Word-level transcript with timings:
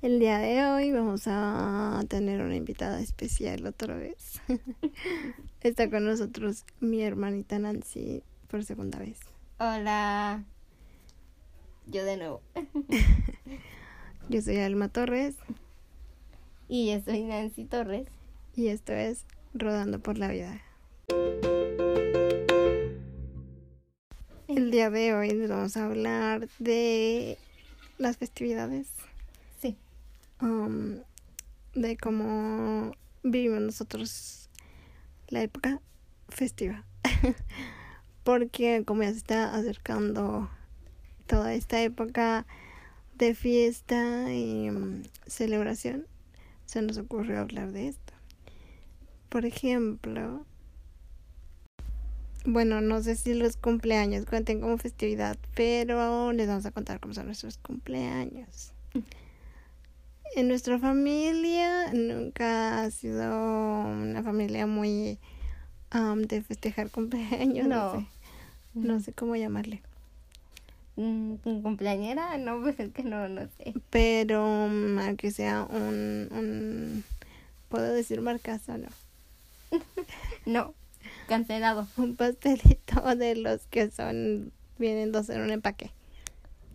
El 0.00 0.20
día 0.20 0.38
de 0.38 0.64
hoy 0.64 0.92
vamos 0.92 1.22
a 1.26 2.00
tener 2.08 2.40
una 2.40 2.54
invitada 2.54 3.00
especial 3.00 3.66
otra 3.66 3.96
vez. 3.96 4.40
Está 5.60 5.90
con 5.90 6.04
nosotros 6.04 6.64
mi 6.78 7.02
hermanita 7.02 7.58
Nancy 7.58 8.22
por 8.46 8.64
segunda 8.64 9.00
vez. 9.00 9.18
Hola. 9.58 10.44
Yo 11.86 12.04
de 12.04 12.16
nuevo. 12.16 12.42
Yo 14.28 14.42
soy 14.42 14.58
Alma 14.58 14.88
Torres 14.90 15.36
Y 16.68 16.92
yo 16.92 17.00
soy 17.00 17.22
Nancy 17.24 17.64
Torres. 17.64 18.06
y 18.54 18.68
esto 18.68 18.92
es 18.92 19.24
Rodando 19.54 20.00
por 20.00 20.18
la 20.18 20.28
Vida. 20.28 20.60
El 24.46 24.70
día 24.70 24.90
de 24.90 25.14
hoy 25.14 25.30
les 25.30 25.48
vamos 25.50 25.76
a 25.76 25.86
hablar 25.86 26.48
de 26.58 27.38
las 27.96 28.18
festividades. 28.18 28.88
Um, 30.40 31.00
de 31.74 31.96
cómo 31.96 32.92
vivimos 33.22 33.60
nosotros 33.60 34.50
la 35.28 35.42
época 35.42 35.80
festiva. 36.28 36.84
Porque 38.24 38.84
como 38.86 39.02
ya 39.02 39.10
se 39.12 39.18
está 39.18 39.54
acercando 39.54 40.50
toda 41.26 41.54
esta 41.54 41.80
época 41.82 42.46
de 43.16 43.34
fiesta 43.34 44.32
y 44.32 44.70
mm, 44.70 45.02
celebración, 45.26 46.06
se 46.66 46.82
nos 46.82 46.98
ocurrió 46.98 47.40
hablar 47.40 47.72
de 47.72 47.88
esto. 47.88 48.12
Por 49.28 49.44
ejemplo, 49.44 50.44
bueno, 52.44 52.80
no 52.80 53.02
sé 53.02 53.16
si 53.16 53.34
los 53.34 53.56
cumpleaños 53.56 54.24
cuenten 54.24 54.60
como 54.60 54.78
festividad, 54.78 55.36
pero 55.54 56.32
les 56.32 56.48
vamos 56.48 56.64
a 56.66 56.70
contar 56.70 57.00
cómo 57.00 57.14
son 57.14 57.26
nuestros 57.26 57.58
cumpleaños. 57.58 58.72
En 60.34 60.48
nuestra 60.48 60.78
familia 60.78 61.92
nunca 61.92 62.82
ha 62.82 62.90
sido 62.90 63.30
una 63.86 64.22
familia 64.22 64.66
muy 64.66 65.18
am, 65.90 66.22
de 66.22 66.42
festejar 66.42 66.90
cumpleaños, 66.90 67.66
no. 67.66 67.94
No. 67.94 68.00
sé, 68.00 68.06
no 68.74 69.00
sé 69.00 69.12
cómo 69.12 69.36
llamarle. 69.36 69.82
Mm, 70.96 71.34
¿un 71.44 71.62
¿Cumpleañera? 71.62 72.36
No, 72.38 72.60
pues 72.60 72.78
es 72.80 72.92
que 72.92 73.04
no, 73.04 73.28
no 73.28 73.42
sé. 73.56 73.74
Pero 73.90 74.68
mm, 74.68 74.98
aunque 74.98 75.30
sea 75.30 75.64
un, 75.64 76.28
un 76.30 77.04
puedo 77.68 77.92
decir 77.92 78.20
marcas 78.20 78.68
o 78.68 78.78
no, 78.78 78.88
No. 80.46 80.74
Cancelado. 81.28 81.86
un 81.96 82.16
pastelito 82.16 83.14
de 83.16 83.36
los 83.36 83.66
que 83.66 83.90
son 83.90 84.52
vienen 84.78 85.12
dos 85.12 85.28
en 85.30 85.40
un 85.40 85.50
empaque. 85.50 85.90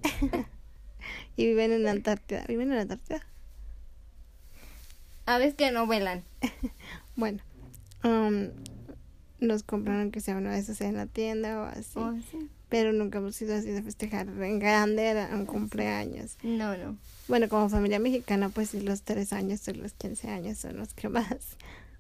y 1.38 1.46
viven 1.48 1.72
en 1.72 1.84
la 1.84 1.92
Antártida. 1.92 2.46
¿Viven 2.48 2.70
en 2.70 2.76
la 2.76 2.82
Antártida? 2.82 3.22
A 5.26 5.38
veces 5.38 5.56
que 5.56 5.72
no 5.72 5.86
vuelan. 5.86 6.24
Bueno, 7.16 7.44
um, 8.04 8.50
nos 9.40 9.62
compraron 9.62 10.10
que 10.10 10.20
sea 10.20 10.38
uno 10.38 10.50
de 10.50 10.58
esos 10.58 10.82
en 10.82 10.96
la 10.96 11.06
tienda 11.06 11.62
o 11.62 11.66
así. 11.66 12.00
Oh, 12.00 12.16
sí. 12.32 12.50
Pero 12.70 12.92
nunca 12.92 13.20
hemos 13.20 13.36
sido 13.36 13.54
así 13.54 13.70
de 13.70 13.84
festejar 13.84 14.28
en 14.28 14.58
grande 14.58 15.04
era 15.04 15.30
un 15.32 15.46
cumpleaños. 15.46 16.38
No, 16.42 16.76
no. 16.76 16.98
Bueno, 17.28 17.48
como 17.50 17.70
familia 17.70 18.00
mexicana, 18.00 18.50
pues 18.50 18.72
sí, 18.72 18.82
los 18.82 19.04
tres 19.04 19.32
años 19.32 19.68
o 19.68 19.74
los 19.74 19.94
15 19.94 20.28
años 20.30 20.58
son 20.58 20.78
los 20.78 20.96
que 20.96 21.08
más 21.08 21.56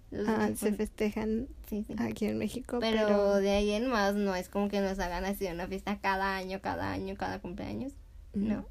Los 0.10 0.28
ah, 0.28 0.48
que 0.50 0.56
se 0.56 0.74
festejan 0.74 1.48
Sí, 1.70 1.86
sí. 1.88 1.94
aquí 2.00 2.26
en 2.26 2.38
México. 2.40 2.80
Pero, 2.80 3.06
Pero, 3.06 3.36
de 3.36 3.52
ahí 3.52 3.72
en 3.72 3.88
más 3.88 4.16
no 4.16 4.36
es 4.36 4.50
como 4.50 4.68
que 4.68 4.82
nos 4.82 4.98
hagan 5.00 5.26
así 5.26 5.46
una 5.46 5.68
fiesta 5.68 6.00
cada 6.00 6.36
año, 6.36 6.60
cada 6.62 6.92
año, 6.92 7.16
cada 7.18 7.40
cumpleaños. 7.40 7.94
No. 8.34 8.66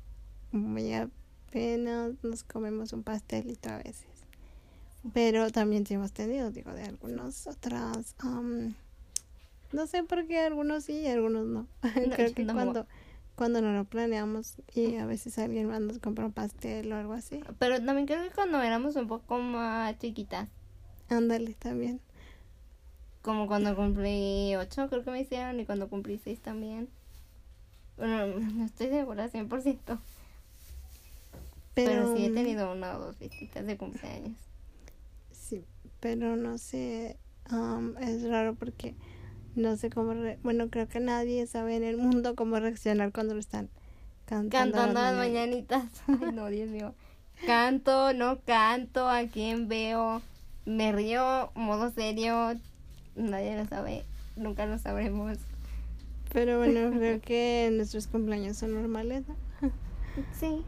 muy 0.50 0.92
apenas 0.92 2.14
nos 2.22 2.42
comemos 2.42 2.92
un 2.92 3.04
pastelito 3.04 3.70
a 3.70 3.78
veces. 3.78 4.11
Pero 5.12 5.50
también 5.50 5.86
sí 5.86 5.94
hemos 5.94 6.12
tenido, 6.12 6.50
digo, 6.50 6.72
de 6.72 6.84
algunos 6.84 7.46
otras. 7.46 8.14
am, 8.18 8.74
no 9.72 9.86
sé 9.86 10.04
por 10.04 10.26
qué 10.26 10.40
algunos 10.40 10.84
sí 10.84 10.92
y 11.00 11.06
algunos 11.08 11.46
no. 11.46 11.66
Creo 12.14 12.34
que 12.34 12.44
no. 12.44 12.52
cuando, 12.52 12.86
cuando 13.34 13.60
no 13.62 13.72
lo 13.72 13.84
planeamos 13.84 14.56
y 14.74 14.96
a 14.96 15.06
veces 15.06 15.38
alguien 15.38 15.66
más 15.66 15.80
nos 15.80 15.98
compra 15.98 16.26
un 16.26 16.32
pastel 16.32 16.92
o 16.92 16.96
algo 16.96 17.14
así. 17.14 17.40
Pero 17.58 17.82
también 17.84 18.06
creo 18.06 18.22
que 18.22 18.30
cuando 18.34 18.60
éramos 18.62 18.94
un 18.96 19.08
poco 19.08 19.38
más 19.38 19.98
chiquitas, 19.98 20.48
Ándale 21.08 21.54
también. 21.54 22.00
como 23.22 23.46
cuando 23.46 23.74
cumplí 23.76 24.54
ocho, 24.56 24.88
creo 24.88 25.04
que 25.04 25.10
me 25.10 25.20
hicieron, 25.20 25.58
y 25.60 25.66
cuando 25.66 25.88
cumplí 25.88 26.18
seis 26.22 26.40
también. 26.40 26.88
Bueno, 27.96 28.26
no 28.38 28.64
estoy 28.64 28.88
segura 28.88 29.28
100%. 29.30 29.98
Pero, 31.74 31.90
Pero, 31.90 32.16
sí 32.16 32.26
he 32.26 32.30
tenido 32.30 32.70
una 32.72 32.96
o 32.96 33.00
dos 33.00 33.16
fiestitas 33.16 33.66
de 33.66 33.76
cumpleaños. 33.76 34.36
Pero 36.02 36.34
no 36.36 36.58
sé, 36.58 37.16
am, 37.48 37.94
es 38.00 38.28
raro 38.28 38.56
porque 38.56 38.94
no 39.54 39.76
sé 39.76 39.88
cómo, 39.88 40.14
re- 40.14 40.38
bueno, 40.42 40.68
creo 40.68 40.88
que 40.88 40.98
nadie 40.98 41.46
sabe 41.46 41.76
en 41.76 41.84
el 41.84 41.96
mundo 41.96 42.34
cómo 42.34 42.58
reaccionar 42.58 43.12
cuando 43.12 43.34
lo 43.34 43.40
están 43.40 43.70
cantando. 44.26 44.76
Cantando 44.78 45.00
las 45.00 45.14
las 45.14 45.16
mañanitas. 45.16 45.84
mañanitas. 46.08 46.22
Ay, 46.26 46.32
no, 46.34 46.48
Dios 46.48 46.68
mío. 46.70 46.94
Canto, 47.46 48.12
no 48.14 48.40
canto, 48.40 49.08
a 49.08 49.22
quién 49.28 49.68
veo. 49.68 50.20
Me 50.66 50.90
río, 50.92 51.52
modo 51.54 51.90
serio. 51.92 52.54
Nadie 53.14 53.56
lo 53.56 53.66
sabe. 53.66 54.04
Nunca 54.36 54.66
lo 54.66 54.78
sabremos. 54.78 55.38
Pero 56.32 56.58
bueno, 56.58 56.90
creo 56.98 57.20
que 57.20 57.70
nuestros 57.72 58.08
cumpleaños 58.08 58.56
son 58.56 58.74
normales, 58.74 59.22
¿no? 59.28 59.36
Sí. 60.38 60.62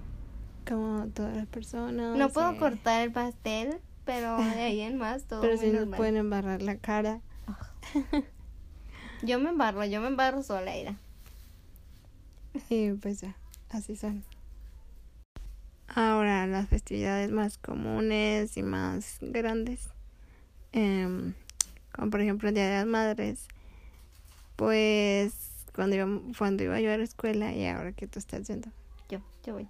Como 0.69 1.07
todas 1.09 1.37
las 1.37 1.47
personas. 1.47 2.17
No 2.17 2.29
puedo 2.29 2.53
eh, 2.53 2.57
cortar 2.59 3.03
el 3.03 3.13
pastel, 3.13 3.79
pero 4.05 4.37
de 4.39 4.63
ahí 4.63 4.81
en 4.81 4.97
más 4.99 5.25
todo 5.25 5.41
Pero 5.41 5.57
muy 5.57 5.65
sí 5.65 5.71
nos 5.71 5.81
normal. 5.83 5.97
pueden 5.97 6.17
embarrar 6.17 6.63
la 6.63 6.77
cara. 6.77 7.21
Yo 9.23 9.39
me 9.39 9.49
embarro, 9.51 9.85
yo 9.87 10.01
me 10.03 10.09
embarro 10.09 10.43
sola, 10.43 10.77
Ira. 10.77 10.97
Y 12.69 12.93
pues 12.93 13.21
ya, 13.23 13.35
así 13.71 13.97
son. 13.97 14.23
Ahora, 15.89 16.47
las 16.47 16.69
festividades 16.69 17.31
más 17.31 17.57
comunes 17.57 18.57
y 18.57 18.63
más 18.63 19.19
grandes, 19.21 19.89
em, 20.73 21.35
como 21.93 22.11
por 22.11 22.21
ejemplo 22.21 22.49
el 22.49 22.55
Día 22.55 22.67
de 22.69 22.75
las 22.79 22.87
Madres, 22.87 23.47
pues 24.57 25.35
cuando 25.75 25.97
iba, 25.97 26.07
cuando 26.37 26.63
iba 26.65 26.81
yo 26.81 26.93
a 26.93 26.97
la 26.99 27.05
escuela 27.05 27.53
y 27.53 27.67
ahora 27.67 27.93
que 27.93 28.07
tú 28.07 28.19
estás 28.19 28.47
yendo, 28.49 28.69
Yo, 29.09 29.21
yo 29.45 29.55
voy. 29.55 29.69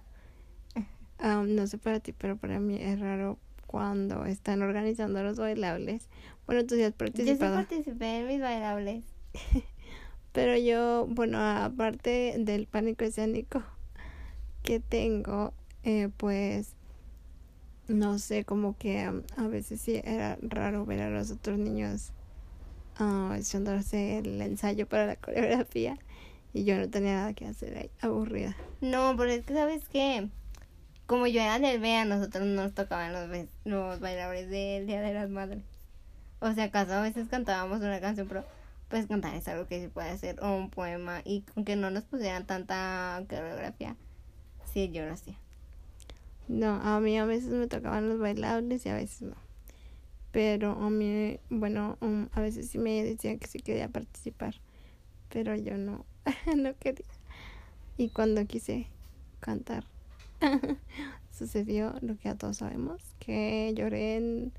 no 1.21 1.67
sé 1.67 1.77
para 1.77 1.99
ti, 1.99 2.11
pero 2.13 2.35
para 2.37 2.59
mí 2.59 2.77
es 2.81 2.99
raro 2.99 3.37
cuando 3.75 4.25
están 4.25 4.61
organizando 4.61 5.21
los 5.21 5.37
bailables. 5.37 6.07
Bueno, 6.47 6.65
tú 6.65 6.75
sí 6.75 6.83
has 6.83 6.91
Yo 6.91 6.93
sí 6.93 6.97
participado. 6.97 7.55
participé 7.55 8.19
en 8.19 8.27
mis 8.27 8.39
bailables. 8.39 9.03
Pero 10.31 10.55
yo, 10.57 11.07
bueno, 11.09 11.39
aparte 11.41 12.35
del 12.39 12.67
pánico 12.67 13.03
escénico 13.03 13.63
que 14.63 14.79
tengo, 14.79 15.51
eh, 15.83 16.07
pues 16.15 16.71
no 17.89 18.17
sé, 18.17 18.45
como 18.45 18.77
que 18.77 19.09
um, 19.09 19.23
a 19.35 19.49
veces 19.49 19.81
sí 19.81 19.99
era 20.05 20.37
raro 20.41 20.85
ver 20.85 21.01
a 21.01 21.09
los 21.09 21.31
otros 21.31 21.59
niños 21.59 22.13
ah, 22.97 23.35
echándose 23.37 24.19
el 24.19 24.41
ensayo 24.41 24.87
para 24.87 25.05
la 25.05 25.15
coreografía 25.17 25.97
y 26.53 26.63
yo 26.63 26.77
no 26.77 26.89
tenía 26.89 27.15
nada 27.15 27.33
que 27.33 27.45
hacer 27.45 27.77
ahí, 27.77 27.89
aburrida. 27.99 28.55
No, 28.79 29.15
pero 29.17 29.31
es 29.31 29.45
que 29.45 29.53
sabes 29.53 29.89
que 29.89 30.29
como 31.05 31.27
yo 31.27 31.41
era 31.41 31.59
del 31.59 31.79
B, 31.79 31.95
a 31.95 32.05
nosotros 32.05 32.45
no 32.45 32.63
nos 32.63 32.73
tocaban 32.73 33.13
los, 33.13 33.47
los 33.63 33.99
bailadores 33.99 34.49
del 34.49 34.87
Día 34.87 35.01
de 35.01 35.13
las 35.13 35.29
Madres. 35.29 35.63
O 36.39 36.51
sea, 36.53 36.65
acaso 36.65 36.93
a 36.93 37.01
veces 37.01 37.27
cantábamos 37.27 37.79
una 37.79 37.99
canción, 37.99 38.27
pero 38.27 38.45
pues 38.89 39.07
cantar 39.07 39.35
es 39.35 39.47
algo 39.47 39.67
que 39.67 39.81
se 39.81 39.89
puede 39.89 40.09
hacer, 40.09 40.41
o 40.41 40.55
un 40.55 40.69
poema, 40.69 41.21
y 41.25 41.43
aunque 41.55 41.75
no 41.75 41.89
nos 41.89 42.03
pusieran 42.03 42.45
tanta 42.45 43.23
coreografía, 43.29 43.95
sí, 44.71 44.91
yo 44.91 45.05
lo 45.05 45.13
hacía. 45.13 45.35
No, 46.47 46.75
a 46.75 46.99
mí 46.99 47.17
a 47.17 47.25
veces 47.25 47.49
me 47.49 47.67
tocaban 47.67 48.07
los 48.07 48.19
bailables 48.19 48.85
y 48.85 48.89
a 48.89 48.95
veces 48.95 49.23
no. 49.23 49.35
Pero 50.31 50.73
a 50.73 50.89
mí, 50.89 51.39
bueno, 51.49 51.97
um, 52.01 52.27
a 52.33 52.41
veces 52.41 52.69
sí 52.69 52.77
me 52.77 53.03
decían 53.03 53.39
que 53.39 53.47
sí 53.47 53.59
quería 53.59 53.87
participar, 53.87 54.55
pero 55.29 55.55
yo 55.55 55.77
no, 55.77 56.05
no 56.55 56.77
quería. 56.77 57.05
Y 57.97 58.09
cuando 58.09 58.45
quise 58.45 58.87
cantar, 59.39 59.85
sucedió 61.31 61.95
lo 62.01 62.17
que 62.17 62.29
a 62.29 62.35
todos 62.35 62.57
sabemos, 62.57 63.01
que 63.19 63.73
lloré 63.75 64.15
en 64.15 64.53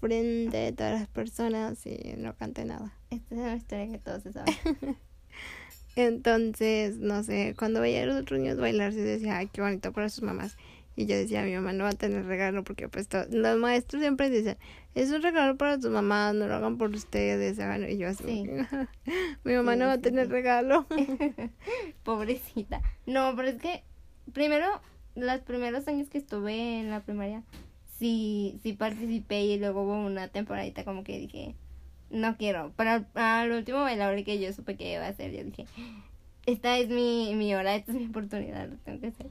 frente 0.00 0.56
de 0.56 0.72
todas 0.72 0.98
las 1.00 1.08
personas 1.08 1.84
y 1.86 2.14
no 2.18 2.34
canté 2.36 2.64
nada. 2.64 2.92
Esta 3.10 3.34
es 3.34 3.40
una 3.40 3.56
historia 3.56 3.88
que 3.90 3.98
todos 3.98 4.22
se 4.22 4.32
saben. 4.32 4.54
Entonces, 5.96 6.98
no 6.98 7.22
sé, 7.22 7.54
cuando 7.58 7.80
veía 7.80 8.02
a 8.02 8.06
los 8.06 8.16
otros 8.20 8.38
niños 8.40 8.58
bailar, 8.58 8.92
se 8.92 9.00
decía, 9.00 9.38
ay, 9.38 9.48
qué 9.50 9.62
bonito 9.62 9.92
para 9.92 10.08
sus 10.10 10.22
mamás. 10.22 10.56
Y 10.94 11.06
yo 11.06 11.14
decía, 11.16 11.42
mi 11.42 11.54
mamá 11.54 11.72
no 11.72 11.84
va 11.84 11.90
a 11.90 11.94
tener 11.94 12.24
regalo 12.24 12.64
porque 12.64 12.88
pues 12.88 13.06
to- 13.08 13.26
los 13.30 13.58
maestros 13.58 14.00
siempre 14.02 14.30
dicen, 14.30 14.56
es 14.94 15.10
un 15.10 15.22
regalo 15.22 15.56
para 15.58 15.78
tus 15.78 15.90
mamás, 15.90 16.34
no 16.34 16.46
lo 16.46 16.54
hagan 16.54 16.78
por 16.78 16.90
ustedes, 16.90 17.58
hagan. 17.58 17.88
Y 17.90 17.98
yo 17.98 18.08
así, 18.08 18.24
Sí. 18.24 18.44
mi 19.44 19.54
mamá 19.54 19.72
Sí, 19.74 19.78
no 19.78 19.86
va 19.86 19.92
a 19.92 19.98
tener 20.00 20.28
regalo. 20.30 20.86
Pobrecita. 22.02 22.80
No, 23.06 23.34
pero 23.36 23.48
es 23.48 23.56
que 23.60 23.82
primero 24.32 24.66
los 25.16 25.40
primeros 25.40 25.88
años 25.88 26.08
que 26.08 26.18
estuve 26.18 26.80
en 26.80 26.90
la 26.90 27.00
primaria, 27.00 27.42
sí, 27.98 28.58
sí 28.62 28.72
participé 28.74 29.42
y 29.42 29.58
luego 29.58 29.82
hubo 29.82 30.06
una 30.06 30.28
temporadita 30.28 30.84
como 30.84 31.02
que 31.02 31.18
dije, 31.18 31.54
no 32.10 32.36
quiero. 32.36 32.72
Pero 32.76 33.04
al, 33.14 33.52
último 33.52 33.80
bailable 33.80 34.24
que 34.24 34.38
yo 34.38 34.52
supe 34.52 34.76
que 34.76 34.92
iba 34.92 35.04
a 35.04 35.08
hacer, 35.08 35.32
yo 35.32 35.42
dije, 35.44 35.66
esta 36.46 36.78
es 36.78 36.88
mi, 36.88 37.34
mi 37.34 37.54
hora, 37.54 37.74
esta 37.74 37.92
es 37.92 37.98
mi 37.98 38.06
oportunidad, 38.06 38.68
lo 38.68 38.76
tengo 38.76 39.00
que 39.00 39.08
hacer. 39.08 39.26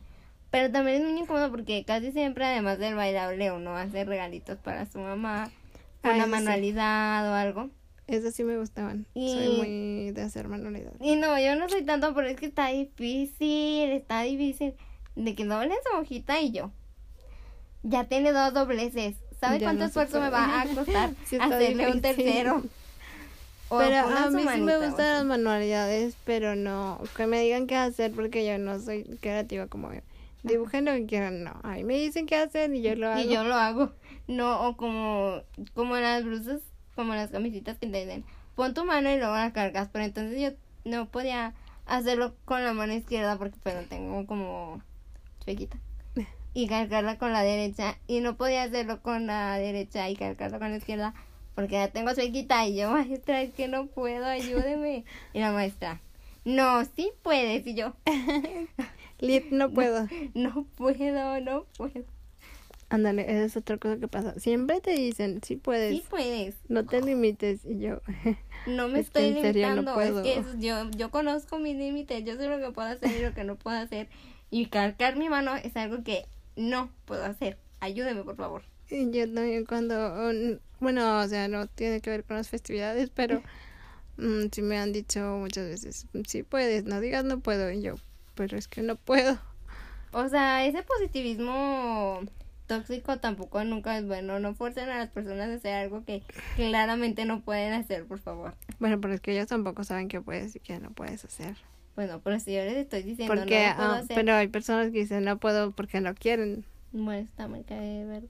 Pero 0.52 0.72
también 0.72 1.02
es 1.02 1.10
muy 1.10 1.20
incómodo 1.20 1.52
porque 1.52 1.84
casi 1.86 2.12
siempre, 2.12 2.46
además 2.46 2.80
del 2.80 2.96
bailable, 2.96 3.52
uno 3.52 3.76
hace 3.76 4.06
regalitos 4.06 4.58
para 4.60 4.86
su 4.86 5.00
mamá, 5.00 5.52
una 6.04 6.28
manualidad 6.28 7.30
o 7.30 7.34
algo. 7.34 7.70
Eso 8.08 8.30
sí 8.32 8.44
me 8.44 8.58
gustaban. 8.58 9.08
Soy 9.16 9.58
muy 9.58 10.12
de 10.12 10.22
hacer 10.22 10.48
manualidad. 10.48 10.94
Y 11.02 11.16
no, 11.16 11.40
yo 11.40 11.56
no 11.56 11.68
soy 11.68 11.84
tanto, 11.84 12.14
pero 12.14 12.28
es 12.28 12.40
que 12.40 12.46
está 12.46 12.68
difícil, 12.68 13.90
está 13.90 14.22
difícil. 14.22 14.76
De 15.16 15.36
que 15.36 15.46
doble 15.46 15.74
su 15.90 15.98
hojita 15.98 16.42
y 16.42 16.52
yo. 16.52 16.72
Ya 17.84 18.06
tiene 18.06 18.32
dos 18.32 18.54
dobleces. 18.54 19.16
¿Sabe 19.40 19.60
cuánto 19.60 19.86
esfuerzo 19.86 20.20
me 20.20 20.30
va 20.30 20.62
a 20.62 20.66
costar 20.68 21.12
hacerle 21.42 21.92
un 21.92 22.02
tercero? 22.02 22.64
pero 23.70 23.98
a 23.98 24.30
mí 24.30 24.44
sí 24.54 24.62
me 24.62 24.78
gustan 24.78 25.14
las 25.14 25.26
manualidades, 25.26 26.16
pero 26.24 26.56
no 26.56 27.00
que 27.16 27.28
me 27.28 27.42
digan 27.42 27.68
qué 27.68 27.76
hacer 27.76 28.12
porque 28.12 28.46
yo 28.46 28.58
no 28.58 28.80
soy 28.80 29.04
creativa 29.22 29.68
como 29.68 29.94
yo. 29.94 30.02
Dibujen 30.44 30.86
lo 30.86 30.92
que 30.92 31.08
quieran, 31.08 31.44
no. 31.44 31.60
A 31.64 31.72
mí 31.72 31.84
me 31.84 31.96
dicen 31.96 32.28
qué 32.28 32.36
hacer 32.36 32.74
y 32.74 32.82
yo 32.84 32.96
lo 32.96 33.10
hago. 33.10 33.20
Y 33.20 33.34
yo 33.34 33.44
lo 33.44 33.56
hago. 33.56 33.92
No, 34.28 34.68
o 34.68 34.76
como, 34.76 35.44
como 35.76 35.98
las 35.98 36.24
blusas, 36.24 36.60
como 36.96 37.14
las 37.14 37.30
camisitas 37.30 37.78
que 37.78 37.86
te 37.86 38.04
dicen, 38.04 38.26
pon 38.56 38.74
tu 38.74 38.84
mano 38.84 39.12
y 39.12 39.18
luego 39.18 39.36
la 39.36 39.54
cargas. 39.54 39.90
Pero 39.92 40.04
entonces 40.04 40.42
yo 40.42 40.50
no 40.84 41.06
podía 41.10 41.54
hacerlo 41.86 42.34
con 42.44 42.64
la 42.64 42.74
mano 42.74 42.94
izquierda 42.94 43.38
porque 43.38 43.60
pues 43.62 43.76
no 43.76 43.84
tengo 43.84 44.26
como 44.26 44.82
chuequita. 45.46 45.78
Y 46.54 46.68
cargarla 46.68 47.18
con 47.18 47.34
la 47.34 47.42
derecha. 47.44 47.98
Y 48.08 48.22
no 48.22 48.38
podía 48.38 48.64
hacerlo 48.64 49.02
con 49.02 49.28
la 49.28 49.58
derecha 49.58 50.10
y 50.10 50.16
cargarla 50.16 50.58
con 50.58 50.72
la 50.72 50.78
izquierda 50.78 51.14
porque 51.56 51.76
ya 51.76 51.88
tengo 51.88 52.14
chuequita. 52.14 52.68
Y 52.68 52.76
yo, 52.76 52.92
maestra, 52.92 53.42
es 53.42 53.54
que 53.54 53.68
no 53.68 53.88
puedo, 53.88 54.26
ayúdeme. 54.26 55.06
Y 55.34 55.40
la 55.40 55.52
maestra, 55.52 56.02
no, 56.44 56.84
sí 56.86 57.12
puedes. 57.24 57.66
Y 57.66 57.74
yo, 57.74 57.94
no 59.52 59.72
puedo. 59.72 60.08
No, 60.36 60.66
puedo, 60.76 61.40
no 61.40 61.66
puedo. 61.78 62.04
Ándale, 62.90 63.24
esa 63.24 63.46
es 63.46 63.58
otra 63.58 63.78
cosa 63.78 63.98
que 63.98 64.08
pasa. 64.08 64.40
Siempre 64.40 64.80
te 64.80 64.92
dicen, 64.92 65.42
sí 65.44 65.56
puedes. 65.56 65.96
Sí 65.96 66.04
puedes. 66.08 66.56
No 66.68 66.86
te 66.86 67.02
limites. 67.02 67.66
Y 67.66 67.80
yo. 67.80 68.02
No 68.68 68.88
me 68.88 69.00
estoy 69.00 69.32
limitando. 69.32 70.02
Es 70.02 70.12
que 70.22 70.44
yo, 70.58 70.90
yo 70.90 71.12
conozco 71.12 71.60
mis 71.60 71.76
límites. 71.76 72.24
Yo 72.26 72.36
sé 72.36 72.48
lo 72.48 72.58
que 72.58 72.72
puedo 72.72 72.88
hacer 72.88 73.12
y 73.12 73.22
lo 73.22 73.32
que 73.32 73.44
no 73.44 73.58
puedo 73.58 73.78
hacer. 73.78 74.08
Y 74.56 74.68
cargar 74.68 75.18
mi 75.18 75.28
mano 75.28 75.54
es 75.58 75.76
algo 75.76 76.02
que 76.02 76.28
no 76.56 76.90
puedo 77.04 77.26
hacer. 77.26 77.58
Ayúdeme, 77.82 78.24
por 78.24 78.38
favor. 78.38 78.64
Y 78.90 79.12
yo 79.12 79.26
también 79.26 79.66
cuando. 79.66 80.32
Bueno, 80.80 81.20
o 81.20 81.28
sea, 81.28 81.50
no 81.50 81.68
tiene 81.68 82.00
que 82.00 82.10
ver 82.10 82.24
con 82.24 82.38
las 82.38 82.48
festividades, 82.48 83.10
pero. 83.10 83.44
Mm, 84.16 84.46
sí 84.54 84.62
me 84.62 84.78
han 84.78 84.94
dicho 84.94 85.20
muchas 85.20 85.68
veces, 85.68 86.08
sí 86.26 86.44
puedes, 86.44 86.86
no 86.86 87.02
digas 87.02 87.26
no 87.26 87.42
puedo. 87.42 87.70
Y 87.70 87.82
yo, 87.82 87.96
pero 88.34 88.58
es 88.58 88.70
que 88.70 88.82
no 88.82 88.96
puedo. 88.96 89.38
O 90.14 90.30
sea, 90.30 90.66
ese 90.66 90.84
positivismo 90.84 92.22
tóxico 92.66 93.18
tampoco 93.18 93.62
nunca 93.66 93.98
es 93.98 94.08
bueno. 94.08 94.40
No 94.40 94.56
fuercen 94.56 94.88
a 94.88 95.00
las 95.00 95.10
personas 95.10 95.50
a 95.50 95.56
hacer 95.56 95.74
algo 95.74 96.06
que 96.06 96.24
claramente 96.56 97.26
no 97.26 97.42
pueden 97.42 97.74
hacer, 97.74 98.06
por 98.06 98.20
favor. 98.20 98.56
Bueno, 98.80 99.02
pero 99.02 99.16
es 99.16 99.20
que 99.20 99.34
ellos 99.34 99.48
tampoco 99.48 99.84
saben 99.84 100.08
qué 100.08 100.22
puedes 100.22 100.56
y 100.56 100.62
qué 100.62 100.80
no 100.80 100.92
puedes 100.92 101.26
hacer. 101.26 101.58
Bueno, 101.96 102.20
pero 102.22 102.40
si 102.40 102.54
yo 102.54 102.62
les 102.62 102.78
estoy 102.78 103.04
diciendo 103.04 103.34
porque, 103.34 103.70
no 103.70 103.76
puedo 103.76 103.92
ah, 103.92 104.04
Pero 104.08 104.34
hay 104.34 104.48
personas 104.48 104.92
que 104.92 105.00
dicen 105.00 105.24
no 105.24 105.40
puedo 105.40 105.72
porque 105.72 106.02
no 106.02 106.14
quieren. 106.14 106.66
Bueno, 106.92 107.26
está 107.26 107.48
muy 107.48 107.64
cae 107.64 108.06
verdad. 108.06 108.30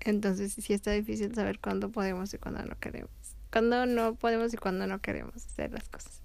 Entonces 0.00 0.52
sí 0.52 0.72
está 0.72 0.92
difícil 0.92 1.34
saber 1.34 1.58
cuándo 1.60 1.90
podemos 1.90 2.32
y 2.32 2.38
cuándo 2.38 2.62
no 2.64 2.78
queremos. 2.78 3.10
Cuándo 3.52 3.86
no 3.86 4.14
podemos 4.14 4.52
y 4.54 4.56
cuándo 4.56 4.86
no 4.86 5.00
queremos 5.00 5.36
hacer 5.36 5.72
las 5.72 5.88
cosas. 5.88 6.22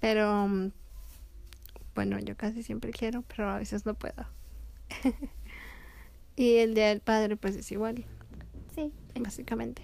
Pero 0.00 0.48
mm, 0.48 0.70
bueno, 1.94 2.18
yo 2.20 2.36
casi 2.36 2.62
siempre 2.62 2.92
quiero, 2.92 3.22
pero 3.22 3.50
a 3.50 3.58
veces 3.58 3.86
no 3.86 3.94
puedo. 3.94 4.26
y 6.36 6.56
el 6.56 6.74
Día 6.74 6.88
del 6.88 7.00
Padre, 7.00 7.36
pues 7.36 7.56
es 7.56 7.72
igual. 7.72 8.04
Sí. 8.74 8.92
Básicamente. 9.18 9.82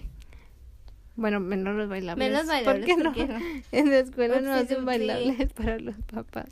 Bueno, 1.15 1.39
menos 1.39 1.75
los 1.75 1.89
bailables. 1.89 2.29
Menos 2.29 2.47
bailables. 2.47 2.85
¿Por 2.85 3.13
qué 3.13 3.27
no? 3.27 3.33
En 3.71 3.89
la 3.89 3.99
escuela 3.99 4.41
no 4.41 4.53
hacen 4.53 4.85
bailables 4.85 5.53
para 5.53 5.79
los 5.79 5.95
papás. 6.11 6.49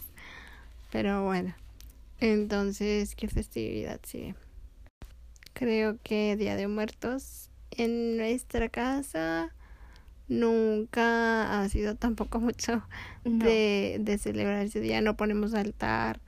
Pero 0.91 1.23
bueno. 1.23 1.55
Entonces, 2.19 3.15
¿qué 3.15 3.27
festividad 3.27 3.99
sigue? 4.03 4.35
Creo 5.53 5.97
que 6.03 6.35
Día 6.37 6.55
de 6.55 6.67
Muertos 6.67 7.49
en 7.71 8.17
nuestra 8.17 8.69
casa 8.69 9.53
nunca 10.27 11.61
ha 11.61 11.69
sido 11.69 11.95
tampoco 11.95 12.39
mucho 12.39 12.83
de, 13.23 13.97
de 13.99 14.17
celebrar 14.17 14.65
ese 14.65 14.79
día. 14.79 15.01
No 15.01 15.17
ponemos 15.17 15.53
altar 15.55 16.19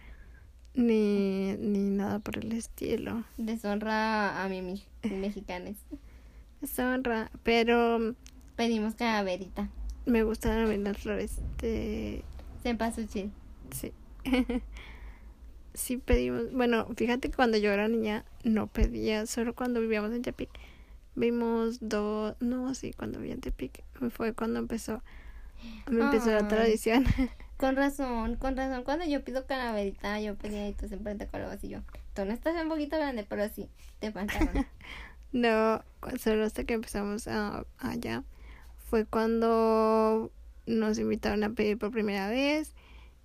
ni, 0.73 1.53
ni 1.57 1.89
nada 1.89 2.19
por 2.19 2.37
el 2.37 2.51
estilo. 2.51 3.23
Deshonra 3.37 4.43
a 4.43 4.49
mi, 4.49 4.61
mi 4.61 4.83
mexicanos. 5.03 5.75
Deshonra, 6.63 7.29
pero... 7.43 8.15
Pedimos 8.55 8.95
calaverita. 8.95 9.69
Me 10.05 10.23
mí 10.23 10.77
las 10.77 10.97
flores 10.97 11.41
de... 11.59 12.23
Cempasúchil. 12.61 13.31
Sí. 13.71 13.93
sí 15.73 15.97
pedimos... 15.97 16.51
Bueno, 16.53 16.87
fíjate 16.95 17.29
que 17.29 17.35
cuando 17.35 17.57
yo 17.57 17.71
era 17.71 17.87
niña 17.87 18.23
no 18.43 18.67
pedía, 18.67 19.25
solo 19.25 19.53
cuando 19.53 19.81
vivíamos 19.81 20.11
en 20.11 20.21
Tepic 20.21 20.49
vimos 21.15 21.77
dos, 21.81 22.35
no, 22.39 22.73
sí, 22.73 22.93
cuando 22.93 23.19
vi 23.19 23.31
en 23.31 23.41
Tepic, 23.41 23.83
fue 24.09 24.33
cuando 24.33 24.59
empezó, 24.59 25.03
empezó 25.87 26.31
la 26.31 26.47
tradición. 26.47 27.05
Con 27.57 27.75
razón, 27.77 28.35
con 28.35 28.57
razón, 28.57 28.83
cuando 28.83 29.05
yo 29.05 29.23
pido 29.23 29.45
calaverita, 29.45 30.19
yo 30.19 30.35
pedía 30.35 30.67
y 30.67 30.73
tú 30.73 30.87
siempre 30.87 31.15
te 31.15 31.27
colabas 31.27 31.63
y 31.63 31.69
yo, 31.69 31.79
tú 32.13 32.25
no 32.25 32.33
estás 32.33 32.61
un 32.61 32.67
poquito 32.67 32.97
grande, 32.97 33.25
pero 33.29 33.47
sí, 33.47 33.69
te 33.99 34.11
faltaron. 34.11 34.65
no, 35.33 35.83
solo 36.19 36.45
hasta 36.45 36.63
que 36.63 36.75
empezamos 36.75 37.27
a, 37.27 37.65
allá, 37.79 38.23
fue 38.89 39.05
cuando 39.05 40.31
nos 40.65 40.99
invitaron 40.99 41.43
a 41.43 41.49
pedir 41.49 41.77
por 41.77 41.91
primera 41.91 42.29
vez 42.29 42.73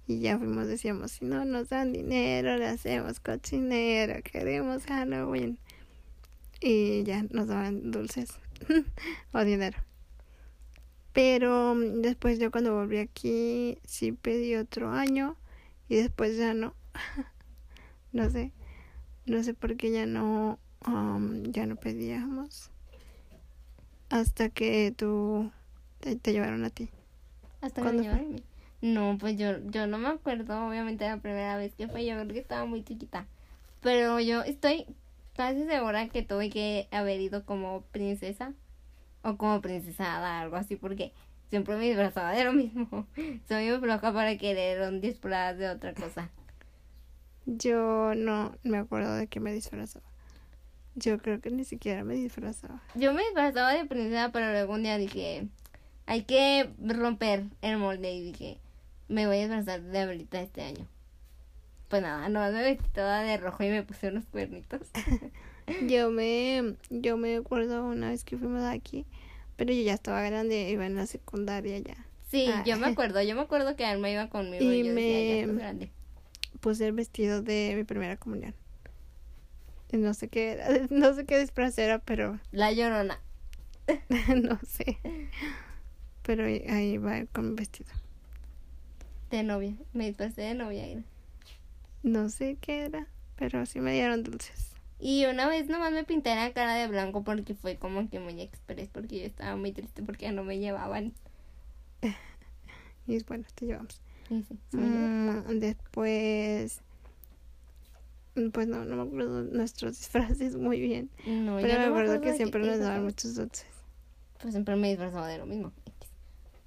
y 0.06 0.20
ya 0.20 0.38
fuimos, 0.38 0.66
decíamos, 0.66 1.12
si 1.12 1.26
no 1.26 1.44
nos 1.44 1.69
dan 1.69 1.93
dinero, 1.93 2.56
le 2.56 2.66
hacemos 2.66 3.20
cochinero, 3.20 4.22
queremos 4.22 4.84
Halloween 4.87 5.58
y 6.60 7.05
ya 7.05 7.24
nos 7.31 7.48
daban 7.48 7.91
dulces 7.91 8.31
o 9.32 9.44
dinero. 9.44 9.79
Pero 11.12 11.74
mm, 11.74 12.00
después 12.00 12.38
yo 12.38 12.50
cuando 12.50 12.74
volví 12.74 12.98
aquí 12.98 13.79
sí 13.84 14.12
pedí 14.12 14.55
otro 14.55 14.91
año 14.91 15.36
y 15.88 15.96
después 15.96 16.36
ya 16.38 16.55
no. 16.55 16.74
no 18.12 18.31
sé. 18.31 18.53
No 19.27 19.43
sé 19.43 19.53
por 19.53 19.77
qué 19.77 19.91
ya 19.91 20.06
no 20.06 20.58
um, 20.87 21.44
ya 21.44 21.67
no 21.67 21.77
pedíamos. 21.77 22.70
Hasta 24.11 24.49
que 24.49 24.93
tú 24.97 25.51
te, 26.01 26.32
llevaron 26.32 26.65
a 26.65 26.70
ti. 26.70 26.89
Hasta 27.61 27.82
que 27.82 27.93
me 27.93 28.03
llevaron 28.03 28.27
a 28.27 28.29
mí. 28.29 28.43
No, 28.81 29.17
pues 29.19 29.37
yo 29.37 29.58
yo 29.70 29.87
no 29.87 29.99
me 29.99 30.08
acuerdo 30.08 30.69
obviamente 30.69 31.05
la 31.05 31.17
primera 31.17 31.56
vez 31.56 31.75
que 31.75 31.89
fue 31.89 32.06
yo 32.06 32.15
creo 32.15 32.29
que 32.29 32.39
estaba 32.39 32.65
muy 32.65 32.85
chiquita. 32.85 33.27
Pero 33.81 34.20
yo 34.20 34.43
estoy 34.43 34.87
casi 35.37 35.65
segura 35.67 36.08
que 36.08 36.23
tuve 36.23 36.51
que 36.51 36.89
haber 36.91 37.20
ido 37.20 37.44
como 37.44 37.82
princesa 37.93 38.55
o 39.23 39.37
como 39.37 39.61
princesada, 39.61 40.41
algo 40.41 40.56
así, 40.56 40.77
porque 40.77 41.13
siempre 41.51 41.77
me 41.77 41.85
disfrazaba 41.85 42.32
de 42.32 42.44
lo 42.44 42.53
mismo. 42.53 43.06
Soy 43.49 43.70
muy 43.70 43.79
floja 43.79 44.13
para 44.13 44.37
querer 44.37 44.89
un 44.89 45.01
disfraz 45.01 45.56
de 45.58 45.69
otra 45.69 45.94
cosa. 45.94 46.31
Yo 47.47 48.15
no 48.15 48.53
me 48.63 48.79
acuerdo 48.79 49.15
de 49.15 49.27
que 49.27 49.41
me 49.41 49.53
disfrazaba. 49.53 50.07
Yo 50.98 51.19
creo 51.19 51.40
que 51.40 51.50
ni 51.50 51.64
siquiera 51.64 52.05
me 52.05 52.14
disfrazaba. 52.14 52.82
Yo 52.94 53.12
me 53.12 53.22
disfrazaba 53.22 53.72
de 53.72 53.84
princesa, 53.84 54.31
pero 54.32 54.50
luego 54.50 54.74
un 54.74 54.82
día 54.82 54.98
dije, 54.98 55.48
hay 56.06 56.22
que 56.22 56.70
romper 56.78 57.44
el 57.62 57.78
molde 57.78 58.12
y 58.12 58.22
dije, 58.22 58.58
me 59.08 59.26
voy 59.26 59.36
a 59.36 59.40
disfrazar 59.40 59.82
de 59.82 59.98
abuelita 60.00 60.40
este 60.40 60.62
año 60.62 60.86
pues 61.88 62.02
nada, 62.02 62.28
no 62.28 62.40
me 62.40 62.62
vestí 62.62 62.88
toda 62.90 63.22
de 63.22 63.36
rojo 63.38 63.64
y 63.64 63.69
me 63.69 63.82
puse 63.82 64.08
unos 64.08 64.26
cuernitos. 64.26 64.82
yo 65.88 66.10
me, 66.10 66.74
yo 66.90 67.17
me 67.17 67.36
acuerdo 67.36 67.84
una 67.84 68.10
vez 68.10 68.24
que 68.24 68.36
fuimos 68.36 68.62
aquí, 68.62 69.06
pero 69.56 69.72
yo 69.72 69.82
ya 69.82 69.94
estaba 69.94 70.22
grande, 70.22 70.69
iba 70.70 70.86
en 70.86 70.94
la 70.94 71.06
secundaria 71.06 71.78
ya. 71.78 71.96
Sí, 72.31 72.50
ah. 72.52 72.62
yo 72.67 72.76
me 72.76 72.86
acuerdo, 72.88 73.22
yo 73.22 73.34
me 73.34 73.40
acuerdo 73.40 73.74
que 73.74 73.84
Alma 73.84 74.10
iba 74.10 74.28
conmigo 74.28 74.62
y, 74.62 74.84
yo 74.84 74.93
me 74.93 75.02
decía, 75.02 75.46
ya 75.46 75.52
grande. 75.52 75.90
puse 76.60 76.86
el 76.86 76.93
vestido 76.93 77.43
de 77.43 77.72
mi 77.74 77.84
primera 77.84 78.17
comunión. 78.17 78.55
No 79.93 80.15
sé 80.15 80.29
qué 80.29 80.87
no 80.91 81.15
sé 81.15 81.25
qué 81.25 81.39
disfraz 81.39 81.79
era, 81.79 81.99
pero... 81.99 82.39
La 82.53 82.73
llorona. 82.73 83.21
no 84.37 84.59
sé. 84.67 84.99
Pero 86.23 86.45
ahí 86.45 86.99
va 86.99 87.25
con 87.27 87.51
mi 87.51 87.55
vestido. 87.57 87.91
De 89.31 89.43
novia, 89.43 89.75
me 89.93 90.07
disfrazé 90.07 90.43
de 90.43 90.55
novia. 90.55 90.85
No 92.03 92.29
sé 92.29 92.57
qué 92.61 92.85
era. 92.85 93.07
pero 93.37 93.65
sí 93.67 93.81
me 93.81 93.93
dieron 93.93 94.23
dulces. 94.25 94.73
Y 95.01 95.25
una 95.27 95.47
vez 95.49 95.69
nomás 95.69 95.93
me 95.93 96.05
pinté 96.05 96.35
la 96.35 96.53
cara 96.53 96.75
de 96.75 96.89
blanco 96.89 97.23
porque 97.23 97.55
fue 97.55 97.77
como 97.77 98.09
que 98.11 98.19
muy 98.19 98.41
express, 98.41 98.89
porque 98.89 99.21
yo 99.21 99.27
estaba 99.27 99.57
muy 99.57 99.73
triste 99.73 100.03
porque 100.03 100.25
ya 100.27 100.33
no 100.33 100.45
me 100.45 100.59
llevaban. 100.59 101.15
Y 103.07 103.17
es 103.17 103.25
bueno, 103.25 103.45
te 103.55 103.65
llevamos. 103.65 104.03
Sí, 104.29 104.45
sí. 104.47 104.77
Mm, 104.77 105.59
después, 105.61 106.83
pues 108.53 108.67
no, 108.69 108.85
no 108.85 108.97
me 108.97 109.03
acuerdo 109.03 109.43
nuestros 109.45 109.99
disfraces 109.99 110.57
muy 110.57 110.81
bien. 110.81 111.11
No, 111.27 111.57
Pero 111.57 111.69
yo 111.69 111.79
me 111.79 111.85
no 111.87 111.91
acuerdo 111.91 112.21
que 112.21 112.35
siempre 112.35 112.61
nos 112.65 112.79
daban 112.79 113.05
muchos 113.05 113.35
dulces. 113.35 113.67
Pues 114.41 114.55
siempre 114.55 114.77
me 114.77 114.89
disfrazaba 114.89 115.27
de 115.29 115.39
lo 115.39 115.47
mismo. 115.47 115.73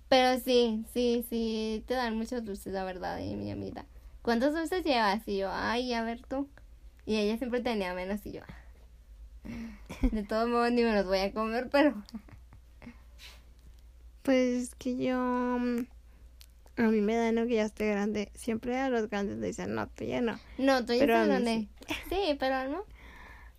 Pero 0.10 0.40
sí, 0.42 0.84
sí, 0.94 1.25
sí, 1.30 1.84
te 1.88 1.94
dan 1.94 2.18
muchos 2.18 2.44
dulces, 2.44 2.74
la 2.74 2.84
verdad, 2.84 3.20
y 3.20 3.36
mi 3.36 3.50
amiguita. 3.51 3.86
¿Cuántos 4.22 4.54
dulces 4.54 4.84
llevas? 4.84 5.25
Y 5.28 5.38
yo, 5.38 5.50
ay, 5.51 5.94
a 5.94 6.04
ver 6.04 6.22
tú. 6.22 6.48
Y 7.06 7.16
ella 7.16 7.38
siempre 7.38 7.62
tenía 7.62 7.94
menos 7.94 8.25
y 8.25 8.34
yo. 8.34 8.42
"Ah". 8.48 9.50
De 10.12 10.24
todos 10.24 10.50
modos, 10.50 10.72
ni 10.72 10.84
me 10.84 10.94
los 10.94 11.06
voy 11.06 11.20
a 11.20 11.32
comer, 11.34 11.70
pero. 11.72 11.96
Pues 14.24 14.75
que 14.75 14.98
yo, 14.98 15.18
mm, 15.18 15.86
a 16.78 16.84
mí 16.84 17.01
me 17.01 17.16
da 17.16 17.32
no 17.32 17.46
que 17.48 17.56
ya 17.56 17.66
esté 17.66 17.90
grande. 17.90 18.32
Siempre 18.36 18.78
a 18.78 18.90
los 18.90 19.10
grandes 19.10 19.38
le 19.38 19.48
dicen, 19.48 19.75
no, 19.75 19.88
tú 19.88 20.04
ya 20.04 20.22
no. 20.22 20.40
No, 20.58 20.86
tú 20.86 20.94
ya 20.94 21.06
mí 21.06 21.34
dónde. 21.34 21.68
Sí, 22.10 22.36
pero 22.40 22.70
no. 22.70 22.86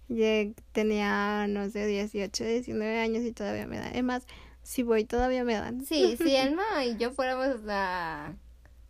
Yo 0.09 0.53
tenía, 0.73 1.47
no 1.49 1.71
sé, 1.71 1.87
18, 1.87 2.45
19 2.45 2.99
años 2.99 3.23
y 3.25 3.33
todavía 3.33 3.67
me 3.67 3.79
dan. 3.79 3.95
Es 3.95 4.03
más, 4.03 4.27
si 4.63 4.83
voy 4.83 5.05
todavía 5.05 5.45
me 5.45 5.55
dan. 5.55 5.85
Sí, 5.85 6.17
si 6.17 6.37
Elma 6.37 6.85
y 6.85 6.97
yo 6.97 7.13
fuéramos 7.13 7.61
a, 7.69 8.35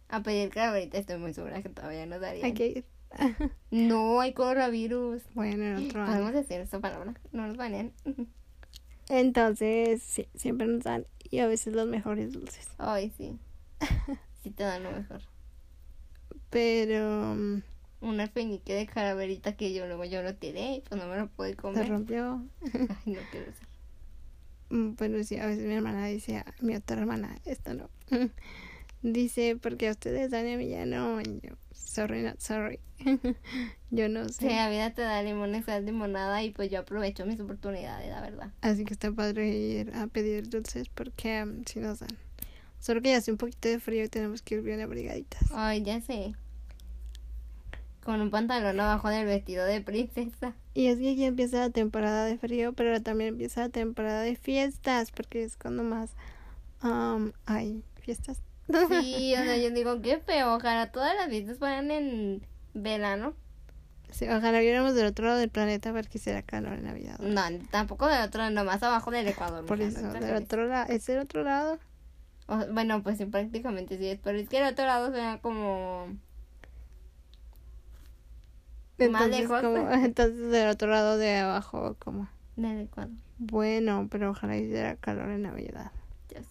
a 0.08 0.22
pedir 0.22 0.50
calaverita, 0.50 0.98
estoy 0.98 1.18
muy 1.18 1.34
segura 1.34 1.62
que 1.62 1.68
todavía 1.68 2.06
nos 2.06 2.20
darían. 2.20 2.46
Hay 2.46 2.54
que 2.54 2.66
ir. 2.66 2.84
No, 3.70 4.20
hay 4.20 4.32
coronavirus. 4.32 5.22
Bueno, 5.34 5.64
en 5.64 5.86
otro 5.86 6.00
año. 6.00 6.12
Podemos 6.12 6.32
decir 6.32 6.60
esta 6.60 6.80
palabra, 6.80 7.14
no 7.30 7.46
nos 7.46 7.56
banean. 7.56 7.92
Entonces, 9.08 10.02
sí, 10.02 10.28
siempre 10.34 10.66
nos 10.66 10.82
dan. 10.84 11.06
Y 11.22 11.38
a 11.38 11.46
veces 11.46 11.74
los 11.74 11.86
mejores 11.86 12.32
dulces. 12.32 12.68
Ay, 12.78 13.12
sí. 13.16 13.38
Sí 14.42 14.50
te 14.50 14.64
dan 14.64 14.82
lo 14.82 14.90
mejor. 14.90 15.22
Pero 16.50 17.34
mm, 17.36 17.62
Un 18.00 18.20
alfeñique 18.20 18.74
de 18.74 18.86
calaverita 18.86 19.56
que 19.56 19.72
yo 19.72 19.86
luego 19.86 20.04
yo 20.04 20.22
lo 20.22 20.34
tiré 20.34 20.74
y 20.76 20.80
pues 20.80 21.00
no 21.00 21.06
me 21.08 21.16
lo 21.16 21.28
pude 21.28 21.50
se 21.50 21.56
comer. 21.56 21.88
rompió. 21.88 22.44
Ay, 22.64 23.12
no 23.14 23.20
quiero. 23.30 23.52
Mm, 24.70 24.94
Bueno, 24.96 25.22
sí, 25.22 25.36
a 25.38 25.46
veces 25.46 25.64
mi 25.66 25.74
hermana 25.74 26.06
dice, 26.06 26.38
a 26.38 26.44
mi 26.60 26.74
otra 26.74 26.98
hermana, 27.00 27.38
esto 27.44 27.74
no. 27.74 27.88
Dice, 29.02 29.56
porque 29.60 29.88
a 29.88 29.92
ustedes 29.92 30.30
dan 30.30 30.46
y 30.46 30.52
a 30.54 30.56
mí 30.56 30.68
ya 30.68 30.86
no. 30.86 31.20
Y 31.20 31.40
yo, 31.42 31.54
sorry, 31.72 32.22
not 32.22 32.38
sorry. 32.40 32.78
yo 33.90 34.08
no 34.08 34.28
sé. 34.28 34.46
la 34.48 34.70
vida 34.70 34.94
te 34.94 35.02
da 35.02 35.22
limones, 35.24 35.64
sal 35.64 35.84
limonada 35.84 36.42
y 36.44 36.50
pues 36.50 36.70
yo 36.70 36.80
aprovecho 36.80 37.26
mis 37.26 37.40
oportunidades, 37.40 38.08
la 38.10 38.20
verdad. 38.20 38.52
Así 38.60 38.84
que 38.84 38.92
está 38.94 39.10
padre 39.10 39.48
ir 39.48 39.92
a 39.94 40.06
pedir 40.06 40.48
dulces 40.48 40.88
porque 40.88 41.44
mm, 41.44 41.62
si 41.66 41.80
nos 41.80 41.98
dan. 41.98 42.16
Solo 42.82 43.00
que 43.00 43.10
ya 43.10 43.18
hace 43.18 43.30
un 43.30 43.36
poquito 43.36 43.68
de 43.68 43.78
frío 43.78 44.02
y 44.02 44.08
tenemos 44.08 44.42
que 44.42 44.56
ir 44.56 44.62
bien 44.62 44.80
abrigaditas. 44.80 45.52
Ay, 45.54 45.84
ya 45.84 46.00
sé. 46.00 46.34
Con 48.02 48.20
un 48.20 48.30
pantalón 48.30 48.80
abajo 48.80 49.08
del 49.08 49.24
vestido 49.24 49.64
de 49.64 49.80
princesa. 49.80 50.54
Y 50.74 50.88
es 50.88 50.98
que 50.98 51.14
ya 51.14 51.26
empieza 51.26 51.60
la 51.60 51.70
temporada 51.70 52.24
de 52.24 52.36
frío, 52.38 52.72
pero 52.72 53.00
también 53.00 53.28
empieza 53.28 53.60
la 53.60 53.68
temporada 53.68 54.22
de 54.22 54.34
fiestas, 54.34 55.12
porque 55.12 55.44
es 55.44 55.56
cuando 55.56 55.84
más 55.84 56.10
um, 56.82 57.30
hay 57.46 57.84
fiestas. 58.00 58.42
Sí, 58.66 59.32
o 59.36 59.36
sea, 59.44 59.56
yo 59.58 59.70
digo, 59.70 60.02
qué 60.02 60.18
feo. 60.18 60.56
Ojalá 60.56 60.90
todas 60.90 61.14
las 61.14 61.28
fiestas 61.28 61.58
fueran 61.58 61.88
en 61.92 62.44
verano. 62.74 63.36
Sí, 64.10 64.24
ojalá 64.24 64.58
viéramos 64.58 64.96
del 64.96 65.06
otro 65.06 65.26
lado 65.26 65.38
del 65.38 65.50
planeta 65.50 65.92
porque 65.92 66.18
será 66.18 66.42
calor 66.42 66.72
en 66.72 66.82
Navidad. 66.82 67.20
No, 67.20 67.42
tampoco 67.70 68.08
del 68.08 68.22
otro, 68.22 68.50
nomás 68.50 68.82
abajo 68.82 69.12
del 69.12 69.28
Ecuador. 69.28 69.64
Por 69.66 69.80
eso, 69.80 70.02
no 70.02 70.14
del 70.14 70.34
otro 70.34 70.66
lado, 70.66 70.92
es 70.92 71.08
el 71.08 71.20
otro 71.20 71.44
lado. 71.44 71.78
O- 72.52 72.72
bueno, 72.72 73.02
pues 73.02 73.18
sí, 73.18 73.26
prácticamente 73.26 73.96
sí 73.98 74.06
es. 74.08 74.18
Pero 74.22 74.38
es 74.38 74.48
que 74.48 74.58
el 74.58 74.64
otro 74.72 74.84
lado 74.84 75.10
suena 75.10 75.40
como. 75.40 76.06
Más 79.10 79.28
lejos. 79.28 79.60
como, 79.60 79.90
entonces 79.90 80.50
del 80.50 80.68
otro 80.68 80.88
lado 80.88 81.18
de 81.18 81.36
abajo, 81.38 81.96
como, 81.98 82.28
del 82.56 82.82
Ecuador. 82.82 83.10
bueno, 83.38 84.06
pero 84.10 84.30
ojalá 84.30 84.56
hiciera 84.56 84.96
calor 84.96 85.30
en 85.30 85.42
Navidad. 85.42 85.90
Ya 86.30 86.40
sé. 86.42 86.48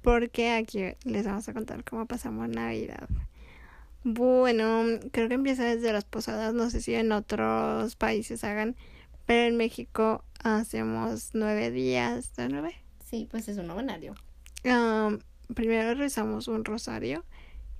Porque 0.00 0.52
aquí 0.52 0.84
les 1.04 1.26
vamos 1.26 1.46
a 1.48 1.52
contar 1.52 1.84
cómo 1.84 2.06
pasamos 2.06 2.48
Navidad. 2.48 3.08
Bueno, 4.04 4.84
creo 5.12 5.28
que 5.28 5.34
empieza 5.34 5.64
desde 5.64 5.92
las 5.92 6.04
posadas, 6.04 6.54
no 6.54 6.70
sé 6.70 6.80
si 6.80 6.94
en 6.94 7.12
otros 7.12 7.94
países 7.96 8.42
hagan, 8.44 8.74
pero 9.26 9.48
en 9.48 9.56
México 9.58 10.24
hacemos 10.42 11.30
nueve 11.34 11.70
días, 11.70 12.34
¿de 12.36 12.48
nueve? 12.48 12.74
Sí, 13.04 13.28
pues 13.30 13.48
es 13.48 13.58
un 13.58 13.66
novenario. 13.66 14.14
Am, 14.70 15.20
primero 15.54 15.94
rezamos 15.94 16.48
un 16.48 16.64
rosario 16.64 17.24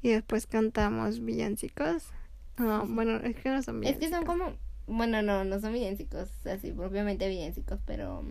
y 0.02 0.10
después 0.10 0.46
cantamos 0.46 1.20
villancicos. 1.24 2.04
Ah, 2.56 2.84
bueno, 2.86 3.16
es 3.18 3.36
que 3.36 3.50
no 3.50 3.62
son 3.62 3.76
Es 3.84 3.98
villancicos. 3.98 4.08
que 4.08 4.14
son 4.14 4.24
como. 4.26 4.56
Bueno, 4.86 5.20
no, 5.22 5.44
no 5.44 5.60
son 5.60 5.72
villancicos, 5.74 6.30
así 6.46 6.72
propiamente 6.72 7.28
villancicos, 7.28 7.78
pero. 7.86 8.24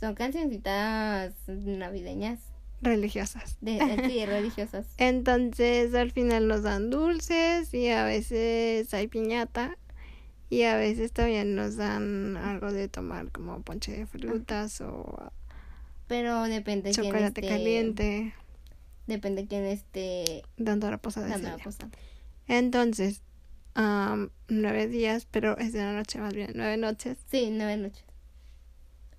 Son 0.00 0.14
cancioncitas 0.14 1.34
navideñas. 1.48 2.40
religiosas. 2.82 3.56
De, 3.60 3.78
sí, 4.08 4.24
religiosas. 4.26 4.86
Entonces 4.96 5.94
al 5.94 6.12
final 6.12 6.46
nos 6.48 6.62
dan 6.62 6.90
dulces 6.90 7.72
y 7.74 7.88
a 7.90 8.04
veces 8.04 8.92
hay 8.94 9.08
piñata 9.08 9.76
y 10.50 10.62
a 10.62 10.76
veces 10.76 11.12
también 11.12 11.54
nos 11.56 11.76
dan 11.76 12.36
algo 12.36 12.72
de 12.72 12.88
tomar 12.88 13.30
como 13.32 13.60
ponche 13.62 13.92
de 13.92 14.06
frutas 14.06 14.80
o 14.80 15.32
Pero 16.08 16.42
depende 16.44 16.90
quién 16.92 17.06
chocolate 17.06 17.40
esté. 17.40 17.48
caliente 17.48 18.34
Depende 19.06 19.46
quién 19.46 19.64
esté 19.64 20.42
dando 20.56 20.90
la 20.90 20.98
posada 20.98 21.28
dando 21.28 21.48
la 21.50 21.58
posada. 21.58 21.90
Entonces, 22.46 23.22
am, 23.74 24.30
nueve 24.48 24.86
días, 24.88 25.26
pero 25.30 25.56
es 25.58 25.72
de 25.72 25.80
la 25.80 25.92
noche 25.92 26.18
más 26.18 26.34
bien, 26.34 26.50
nueve 26.54 26.76
noches, 26.76 27.16
Sí, 27.30 27.48
nueve 27.52 27.76
noches. 27.76 28.04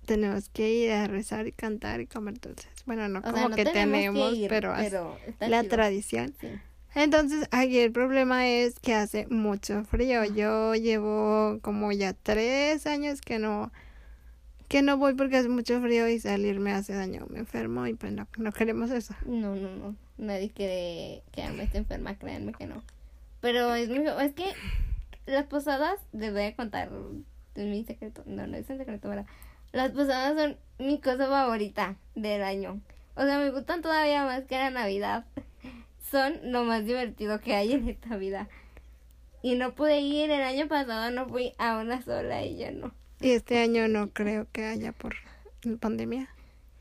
tenemos 0.06 0.48
que 0.48 0.72
ir 0.72 0.92
a 0.92 1.06
rezar 1.06 1.46
y 1.46 1.52
cantar 1.52 2.00
y 2.00 2.06
comer 2.06 2.40
dulces. 2.40 2.68
Bueno, 2.86 3.08
no 3.08 3.20
O 3.20 3.22
como 3.22 3.36
sea, 3.36 3.48
no 3.48 3.56
que 3.56 3.64
tenemos, 3.64 4.34
ir, 4.36 4.48
pero, 4.48 4.74
pero 4.76 5.16
la 5.40 5.60
chido. 5.62 5.70
tradición. 5.70 6.34
Sí. 6.40 6.48
Entonces, 6.96 7.46
aquí 7.52 7.78
el 7.78 7.92
problema 7.92 8.48
es 8.48 8.80
que 8.80 8.94
hace 8.94 9.26
mucho 9.28 9.84
frío. 9.84 10.24
Yo 10.24 10.74
llevo 10.74 11.60
como 11.62 11.92
ya 11.92 12.14
tres 12.14 12.86
años 12.86 13.20
que 13.20 13.38
no 13.38 13.70
que 14.70 14.82
no 14.82 14.96
voy 14.98 15.14
porque 15.14 15.36
hace 15.36 15.48
mucho 15.48 15.80
frío 15.80 16.08
y 16.08 16.20
salir 16.20 16.60
me 16.60 16.70
hace 16.70 16.94
daño. 16.94 17.26
Me 17.28 17.40
enfermo 17.40 17.88
y 17.88 17.94
pues 17.94 18.12
no, 18.12 18.28
no 18.38 18.52
queremos 18.52 18.92
eso. 18.92 19.16
No, 19.26 19.56
no, 19.56 19.74
no. 19.74 19.96
Nadie 20.16 20.50
quiere 20.50 21.24
que 21.32 21.42
Alma 21.42 21.64
esté 21.64 21.78
enferma, 21.78 22.14
créanme 22.14 22.52
que 22.52 22.66
no. 22.66 22.80
Pero 23.40 23.74
es 23.74 23.90
es 23.90 24.32
que 24.32 24.44
las 25.26 25.46
posadas, 25.46 25.98
les 26.12 26.32
voy 26.32 26.42
a 26.42 26.54
contar 26.54 26.88
mi 27.56 27.84
secreto. 27.84 28.22
No, 28.26 28.46
no 28.46 28.56
es 28.56 28.70
un 28.70 28.78
secreto, 28.78 29.08
¿verdad? 29.08 29.26
Las 29.72 29.90
posadas 29.90 30.38
son 30.38 30.56
mi 30.78 31.00
cosa 31.00 31.26
favorita 31.26 31.96
del 32.14 32.44
año. 32.44 32.80
O 33.16 33.24
sea, 33.24 33.40
me 33.40 33.50
gustan 33.50 33.82
todavía 33.82 34.24
más 34.24 34.44
que 34.44 34.56
la 34.56 34.70
Navidad. 34.70 35.24
Son 36.12 36.52
lo 36.52 36.62
más 36.62 36.84
divertido 36.84 37.40
que 37.40 37.56
hay 37.56 37.72
en 37.72 37.88
esta 37.88 38.16
vida. 38.16 38.48
Y 39.42 39.56
no 39.56 39.74
pude 39.74 39.98
ir, 39.98 40.30
el 40.30 40.42
año 40.42 40.68
pasado 40.68 41.10
no 41.10 41.28
fui 41.28 41.54
a 41.58 41.78
una 41.78 42.02
sola 42.02 42.44
y 42.44 42.56
yo 42.56 42.70
no. 42.70 42.99
Y 43.20 43.32
este 43.32 43.58
año 43.58 43.86
no 43.86 44.10
creo 44.10 44.46
que 44.50 44.64
haya 44.64 44.92
por 44.92 45.14
la 45.62 45.76
pandemia. 45.76 46.28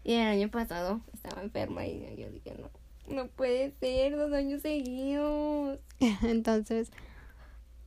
Y 0.03 0.13
el 0.13 0.27
año 0.27 0.50
pasado 0.50 1.01
estaba 1.13 1.41
enferma 1.41 1.86
y 1.86 2.15
yo 2.17 2.29
dije, 2.29 2.55
no, 2.58 2.69
no 3.13 3.27
puede 3.27 3.72
ser 3.79 4.15
dos 4.15 4.31
años 4.31 4.62
seguidos. 4.62 5.79
Entonces, 6.24 6.91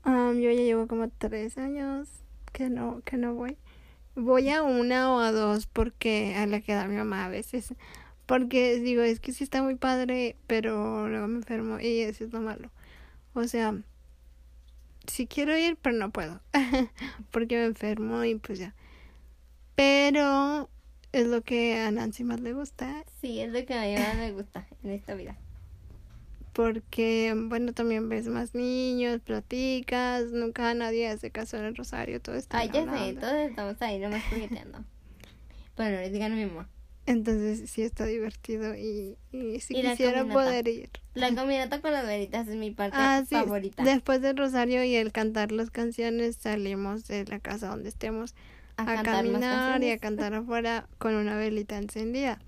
am, 0.03 0.39
yo 0.39 0.51
ya 0.51 0.63
llevo 0.63 0.87
como 0.87 1.09
tres 1.09 1.57
años 1.57 2.09
que 2.53 2.69
no, 2.69 3.01
que 3.05 3.17
no 3.17 3.35
voy. 3.35 3.57
Voy 4.15 4.51
a 4.51 4.63
una 4.63 5.15
o 5.15 5.21
a 5.21 5.33
dos 5.33 5.67
porque 5.67 6.35
a 6.37 6.47
la 6.47 6.61
que 6.61 6.75
da 6.75 6.87
mi 6.87 6.97
mamá 6.97 7.25
a 7.25 7.31
veces. 7.31 7.75
Porque 8.27 8.79
digo, 8.81 9.03
es 9.03 9.19
que 9.19 9.33
sí 9.33 9.45
está 9.45 9.63
muy 9.63 9.77
padre, 9.77 10.37
pero 10.47 11.09
luego 11.09 11.27
me 11.27 11.37
enfermo 11.39 11.81
y 11.81 12.01
eso 12.01 12.25
es 12.25 12.33
lo 12.33 12.41
malo. 12.41 12.71
O 13.35 13.45
sea, 13.45 13.75
sí 15.07 15.27
quiero 15.27 15.57
ir, 15.57 15.77
pero 15.81 15.97
no 15.97 16.11
puedo. 16.11 16.41
porque 17.31 17.57
me 17.57 17.65
enfermo 17.65 18.25
y 18.25 18.37
pues 18.37 18.59
ya. 18.59 18.75
Pero 19.75 20.69
es 21.13 21.27
lo 21.27 21.43
que 21.43 21.81
a 21.81 21.91
Nancy 21.91 22.25
más 22.25 22.41
le 22.41 22.53
gusta. 22.53 23.05
Sí, 23.21 23.41
es 23.41 23.53
lo 23.53 23.65
que 23.65 23.75
a 23.75 23.83
mí 23.83 23.95
más 23.95 24.17
me 24.17 24.33
gusta 24.33 24.67
en 24.83 24.91
esta 24.91 25.15
vida. 25.15 25.37
Porque, 26.53 27.35
bueno, 27.35 27.73
también 27.73 28.11
ves 28.11 28.29
más 28.29 28.55
niños, 28.55 29.21
platicas, 29.21 30.33
nunca 30.33 30.75
nadie 30.75 31.09
hace 31.09 31.31
caso 31.31 31.57
en 31.57 31.65
el 31.65 31.75
rosario, 31.75 32.21
todo 32.21 32.35
está 32.35 32.59
Ay, 32.59 32.69
ya 32.69 32.85
sé, 32.85 32.91
onda. 32.91 33.21
todos 33.21 33.35
estamos 33.49 33.81
ahí 33.81 33.99
nomás 33.99 34.23
jugueteando. 34.29 34.85
Pero 35.77 35.97
no 35.97 36.03
les 36.03 36.13
digan 36.13 36.33
a 36.33 36.37
mi 36.37 36.45
mamá. 36.45 36.69
Entonces 37.05 37.69
sí 37.69 37.83
está 37.83 38.07
divertido 38.07 38.77
y, 38.77 39.17
y 39.33 39.61
si 39.61 39.77
Y 39.77 39.83
quisiera 39.83 40.25
poder 40.25 40.69
ir. 40.69 40.91
La 41.15 41.35
caminata 41.35 41.81
con 41.81 41.93
las 41.93 42.07
velitas 42.07 42.47
es 42.47 42.57
mi 42.57 42.71
parte 42.71 42.97
Ah, 42.99 43.23
sí. 43.29 43.35
favorita. 43.35 43.83
Después 43.83 44.21
del 44.23 44.37
rosario 44.37 44.85
y 44.85 44.95
el 44.95 45.11
cantar 45.13 45.51
las 45.53 45.71
canciones 45.71 46.37
salimos 46.37 47.07
de 47.09 47.25
la 47.25 47.41
casa 47.41 47.69
donde 47.69 47.89
estemos 47.89 48.35
a, 48.77 49.03
caminar 49.03 49.83
y 49.83 49.91
a 49.91 49.99
cantar 49.99 50.35
afuera 50.35 50.87
con 50.99 51.15
una 51.15 51.37
velita 51.37 51.77
encendida. 51.77 52.39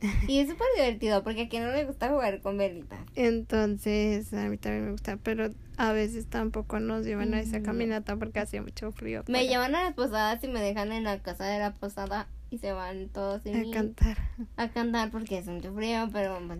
Y 0.28 0.40
es 0.40 0.48
súper 0.48 0.66
divertido 0.76 1.22
porque 1.22 1.42
a 1.42 1.48
quien 1.48 1.62
no 1.64 1.70
le 1.70 1.84
gusta 1.84 2.08
jugar 2.08 2.40
con 2.40 2.58
velitas. 2.58 2.98
Entonces 3.14 4.32
a 4.32 4.48
mí 4.48 4.56
también 4.56 4.86
me 4.86 4.90
gusta, 4.92 5.16
pero 5.18 5.52
a 5.76 5.92
veces 5.92 6.26
tampoco 6.26 6.80
nos 6.80 7.04
llevan 7.04 7.34
a 7.34 7.40
esa 7.40 7.60
Mm. 7.60 7.62
caminata 7.62 8.16
porque 8.16 8.40
hace 8.40 8.60
mucho 8.60 8.90
frío. 8.92 9.22
Me 9.28 9.46
llevan 9.46 9.74
a 9.76 9.84
las 9.84 9.94
posadas 9.94 10.42
y 10.42 10.48
me 10.48 10.60
dejan 10.60 10.90
en 10.90 11.04
la 11.04 11.20
casa 11.20 11.44
de 11.44 11.58
la 11.60 11.74
posada 11.74 12.26
y 12.52 12.58
se 12.58 12.72
van 12.72 13.08
todos 13.08 13.42
sin 13.42 13.56
a 13.56 13.60
mí 13.60 13.70
cantar. 13.70 14.18
a 14.56 14.68
cantar 14.70 15.10
porque 15.10 15.38
es 15.38 15.46
mucho 15.46 15.72
frío, 15.74 16.08
pero 16.12 16.38
pues, 16.46 16.58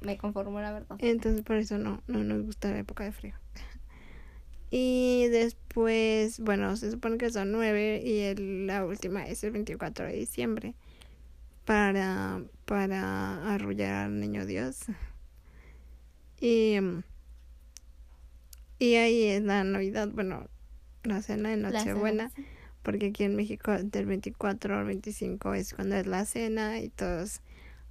me 0.00 0.16
conformo 0.16 0.60
la 0.60 0.72
verdad. 0.72 0.96
Entonces 1.00 1.42
por 1.42 1.56
eso 1.56 1.78
no, 1.78 2.00
no 2.06 2.22
nos 2.22 2.42
gusta 2.44 2.70
la 2.70 2.78
época 2.78 3.04
de 3.04 3.12
frío. 3.12 3.34
Y 4.74 5.26
después, 5.28 6.40
bueno, 6.40 6.76
se 6.78 6.90
supone 6.90 7.18
que 7.18 7.30
son 7.30 7.52
nueve 7.52 8.00
y 8.02 8.20
el- 8.20 8.66
la 8.66 8.86
última 8.86 9.26
es 9.26 9.44
el 9.44 9.50
24 9.50 10.06
de 10.06 10.14
diciembre 10.14 10.74
para, 11.66 12.42
para 12.64 13.52
arrullar 13.54 14.06
al 14.06 14.18
niño 14.18 14.46
Dios. 14.46 14.78
Y, 16.40 16.76
y 18.78 18.94
ahí 18.94 19.24
es 19.24 19.42
la 19.42 19.62
Navidad, 19.62 20.08
bueno, 20.08 20.48
la 21.04 21.20
cena 21.20 21.50
de 21.50 21.58
La 21.58 21.70
Nochebuena, 21.70 22.30
porque 22.82 23.06
aquí 23.06 23.24
en 23.24 23.36
México 23.36 23.72
del 23.72 24.06
24 24.06 24.78
al 24.78 24.84
25 24.86 25.54
es 25.54 25.74
cuando 25.74 25.96
es 25.96 26.06
la 26.06 26.24
cena 26.24 26.80
y 26.80 26.88
todos 26.88 27.40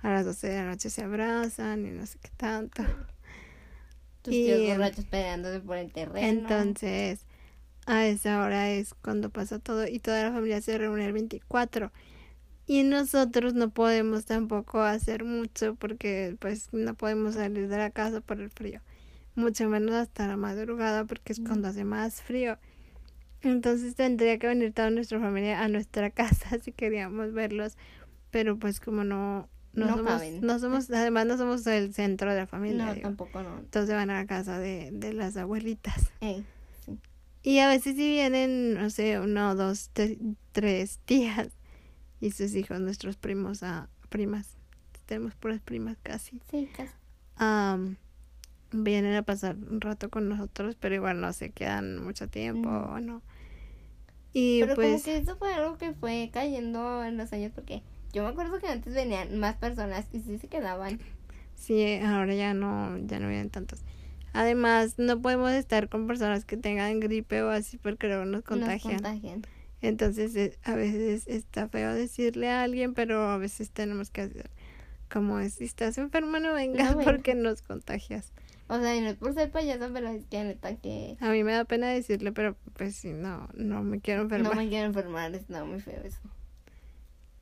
a 0.01 0.10
las 0.10 0.25
12 0.25 0.48
de 0.50 0.55
la 0.57 0.65
noche 0.65 0.89
se 0.89 1.03
abrazan 1.03 1.86
y 1.86 1.91
no 1.91 2.05
sé 2.05 2.17
qué 2.21 2.29
tanto. 2.38 2.83
Tus 4.21 4.33
y- 4.33 4.45
tíos 4.45 4.67
borrachos 4.77 5.05
peleándose 5.05 5.60
por 5.62 5.77
el 5.77 5.91
terreno. 5.91 6.27
Entonces, 6.27 7.25
a 7.86 8.05
esa 8.05 8.43
hora 8.43 8.69
es 8.71 8.93
cuando 8.93 9.29
pasa 9.29 9.60
todo 9.60 9.88
y 9.88 10.00
toda 10.00 10.24
la 10.24 10.31
familia 10.31 10.62
se 10.62 10.77
reúne 10.77 11.05
el 11.05 11.13
24. 11.13 11.91
Y 12.67 12.83
nosotros 12.83 13.53
no 13.53 13.69
podemos 13.71 14.25
tampoco 14.25 14.81
hacer 14.81 15.24
mucho 15.25 15.75
porque 15.75 16.36
pues 16.39 16.69
no 16.71 16.93
podemos 16.93 17.33
salir 17.36 17.67
de 17.67 17.77
la 17.77 17.89
casa 17.89 18.21
por 18.21 18.39
el 18.39 18.50
frío. 18.50 18.81
Mucho 19.36 19.67
menos 19.67 19.95
hasta 19.95 20.27
la 20.27 20.38
madrugada 20.38 21.05
porque 21.05 21.33
es 21.33 21.39
cuando 21.39 21.69
hace 21.69 21.83
más 21.83 22.21
frío. 22.21 22.57
Entonces 23.43 23.95
tendría 23.95 24.38
que 24.38 24.48
venir 24.48 24.71
toda 24.74 24.89
nuestra 24.91 25.19
familia 25.19 25.62
a 25.62 25.67
nuestra 25.67 26.10
casa 26.12 26.57
si 26.60 26.71
queríamos 26.71 27.33
verlos. 27.33 27.77
Pero 28.29 28.57
pues 28.57 28.79
como 28.79 29.03
no, 29.03 29.50
no, 29.74 29.86
No 29.88 29.98
somos, 29.98 30.12
caben. 30.13 30.41
no 30.41 30.60
somos, 30.60 30.89
además 30.91 31.25
no 31.25 31.38
somos 31.38 31.65
el 31.67 31.93
centro 31.93 32.31
de 32.31 32.38
la 32.38 32.48
familia. 32.48 32.86
no, 32.86 32.93
digo. 32.93 33.07
tampoco 33.07 33.41
no. 33.41 33.60
Entonces 33.60 33.93
van 33.95 34.10
a 34.10 34.15
la 34.21 34.25
casa 34.25 34.57
de, 34.60 34.89
de 34.93 35.13
las 35.13 35.36
abuelitas. 35.38 36.12
Ey, 36.21 36.45
sí. 36.86 36.98
Y 37.43 37.60
a 37.60 37.67
veces 37.67 37.95
si 37.95 38.07
vienen, 38.07 38.75
no 38.75 38.89
sé, 38.89 39.19
uno, 39.19 39.55
dos, 39.55 39.89
te- 39.89 40.17
tres 40.51 41.00
tías 41.05 41.50
y 42.21 42.31
sus 42.31 42.53
hijos, 42.55 42.79
nuestros 42.79 43.17
primos, 43.17 43.63
a 43.63 43.89
primas. 44.10 44.55
Tenemos 45.07 45.36
puras 45.36 45.60
primas 45.62 45.98
casi. 46.03 46.39
Sí, 46.50 46.69
casi. 46.77 46.93
Am, 47.36 47.98
vienen 48.72 49.16
a 49.16 49.24
pasar 49.24 49.56
un 49.56 49.82
rato 49.82 50.10
con 50.10 50.30
nosotros, 50.30 50.75
pero 50.80 50.96
igual 50.96 51.22
no 51.22 51.34
se 51.34 51.50
quedan 51.51 51.98
mucho 52.04 52.28
tiempo 52.28 52.70
Ujú. 52.70 52.94
o 52.94 53.00
no. 53.00 53.22
Y 54.34 54.62
Pero 54.62 54.75
pues 54.75 54.92
como 54.92 55.04
que 55.04 55.18
eso 55.18 55.36
fue 55.38 55.54
algo 55.54 55.78
que 55.78 55.94
fue 55.94 56.30
cayendo 56.34 57.04
en 57.04 57.18
los 57.18 57.34
años 57.34 57.51
porque 57.54 57.84
yo 58.13 58.24
me 58.24 58.30
acuerdo 58.30 58.60
que 58.60 58.68
antes 58.68 58.94
venían 58.94 59.38
más 59.40 59.56
personas 59.58 60.06
y 60.13 60.20
sí 60.22 60.38
se 60.38 60.48
quedaban. 60.48 61.00
sí, 61.56 62.00
ahora 62.04 62.34
ya 62.34 62.54
no, 62.54 62.98
ya 63.08 63.20
no 63.20 63.28
vienen 63.28 63.50
tantos. 63.50 63.80
Además, 64.34 64.96
no 64.98 65.22
podemos 65.22 65.51
estar 65.51 65.90
con 65.90 66.08
personas 66.08 66.46
que 66.46 66.56
tengan 66.58 67.00
gripe 67.01 67.42
o 67.44 67.50
así 67.50 67.78
porque 67.78 68.08
luego 68.08 68.24
nos 68.25 68.42
Nos 68.42 68.48
contagian. 68.48 68.96
contagian. 68.96 69.42
Entonces 69.82 70.36
eh, 70.36 70.58
a 70.63 70.75
veces 70.75 71.28
está 71.28 71.68
feo 71.68 71.94
decirle 71.94 72.50
a 72.50 72.63
alguien, 72.63 72.94
pero 72.94 73.29
a 73.29 73.38
veces 73.38 73.72
tenemos 73.72 74.10
que 74.12 74.22
hacer 74.22 74.50
como 75.12 75.40
es, 75.40 75.55
si 75.55 75.66
estás 75.66 75.98
enferma 75.98 76.40
no 76.40 76.53
vengas 76.53 76.88
No 76.90 76.98
vengas. 76.98 77.05
porque 77.05 77.36
nos 77.36 77.62
contagias. 77.62 78.31
O 78.72 78.79
sea, 78.79 78.96
y 78.96 79.01
no 79.01 79.10
es 79.10 79.18
por 79.18 79.34
ser 79.34 79.51
payasa, 79.51 79.90
pero 79.92 80.07
es 80.07 80.25
que 80.27 80.46
neta 80.46 80.74
que 80.77 81.18
A 81.20 81.29
mí 81.29 81.44
me 81.44 81.51
da 81.51 81.66
pena 81.66 81.90
decirle, 81.90 82.31
pero 82.31 82.55
pues 82.77 82.96
sí, 82.96 83.12
no, 83.12 83.50
no 83.53 83.84
me 83.84 84.00
quiero 84.00 84.22
enfermar. 84.22 84.55
no 84.55 84.62
me 84.62 84.70
quiero 84.70 84.86
enfermar, 84.86 85.36
está 85.36 85.66
muy 85.66 85.81
feo 85.81 86.01
eso. 86.05 86.22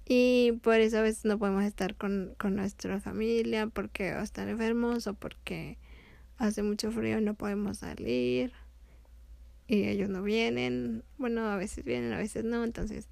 Y 0.07 0.53
por 0.63 0.79
eso 0.79 0.97
a 0.97 1.01
veces 1.03 1.25
no 1.25 1.37
podemos 1.37 1.63
estar 1.65 1.93
con, 1.93 2.33
con 2.39 2.55
nuestra 2.55 2.99
familia 2.99 3.67
porque 3.67 4.15
o 4.15 4.21
están 4.21 4.49
enfermos 4.49 5.05
o 5.05 5.13
porque 5.13 5.77
hace 6.39 6.63
mucho 6.63 6.89
frío 6.91 7.19
y 7.19 7.23
no 7.23 7.35
podemos 7.35 7.77
salir 7.77 8.51
y 9.67 9.83
ellos 9.83 10.09
no 10.09 10.23
vienen. 10.23 11.03
Bueno, 11.19 11.45
a 11.45 11.57
veces 11.57 11.85
vienen, 11.85 12.11
a 12.13 12.17
veces 12.17 12.43
no, 12.43 12.63
entonces 12.63 13.07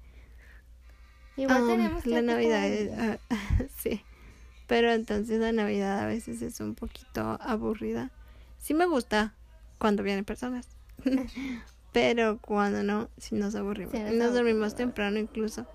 Igual 1.36 1.56
Ah, 1.56 1.66
tenemos 1.68 2.02
que 2.02 2.10
la 2.10 2.22
Navidad 2.22 2.66
es, 2.66 2.90
ah, 2.98 3.18
sí 3.76 4.02
pero 4.68 4.92
entonces 4.92 5.40
la 5.40 5.50
Navidad 5.50 5.98
a 5.98 6.06
veces 6.06 6.40
es 6.42 6.60
un 6.60 6.76
poquito 6.76 7.38
aburrida 7.40 8.12
sí 8.58 8.74
me 8.74 8.86
gusta 8.86 9.34
cuando 9.78 10.04
vienen 10.04 10.24
personas 10.24 10.68
pero 11.92 12.38
cuando 12.38 12.84
no 12.84 13.08
sí 13.16 13.34
nos 13.34 13.56
aburrimos 13.56 13.92
Sí, 13.92 13.98
nos 14.14 14.32
dormimos 14.32 14.76
temprano 14.76 15.18
incluso 15.18 15.66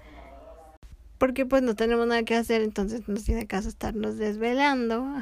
porque 1.18 1.46
pues 1.46 1.62
no 1.62 1.76
tenemos 1.76 2.08
nada 2.08 2.24
que 2.24 2.36
hacer 2.36 2.62
entonces 2.62 3.10
no 3.10 3.16
tiene 3.16 3.48
caso 3.48 3.68
estarnos 3.68 4.18
desvelando 4.18 5.06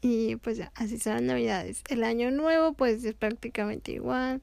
y 0.00 0.36
pues 0.36 0.56
ya, 0.56 0.70
así 0.74 0.98
son 0.98 1.14
las 1.14 1.22
navidades. 1.22 1.82
El 1.88 2.04
año 2.04 2.30
nuevo 2.30 2.72
pues 2.72 3.04
es 3.04 3.14
prácticamente 3.14 3.92
igual. 3.92 4.42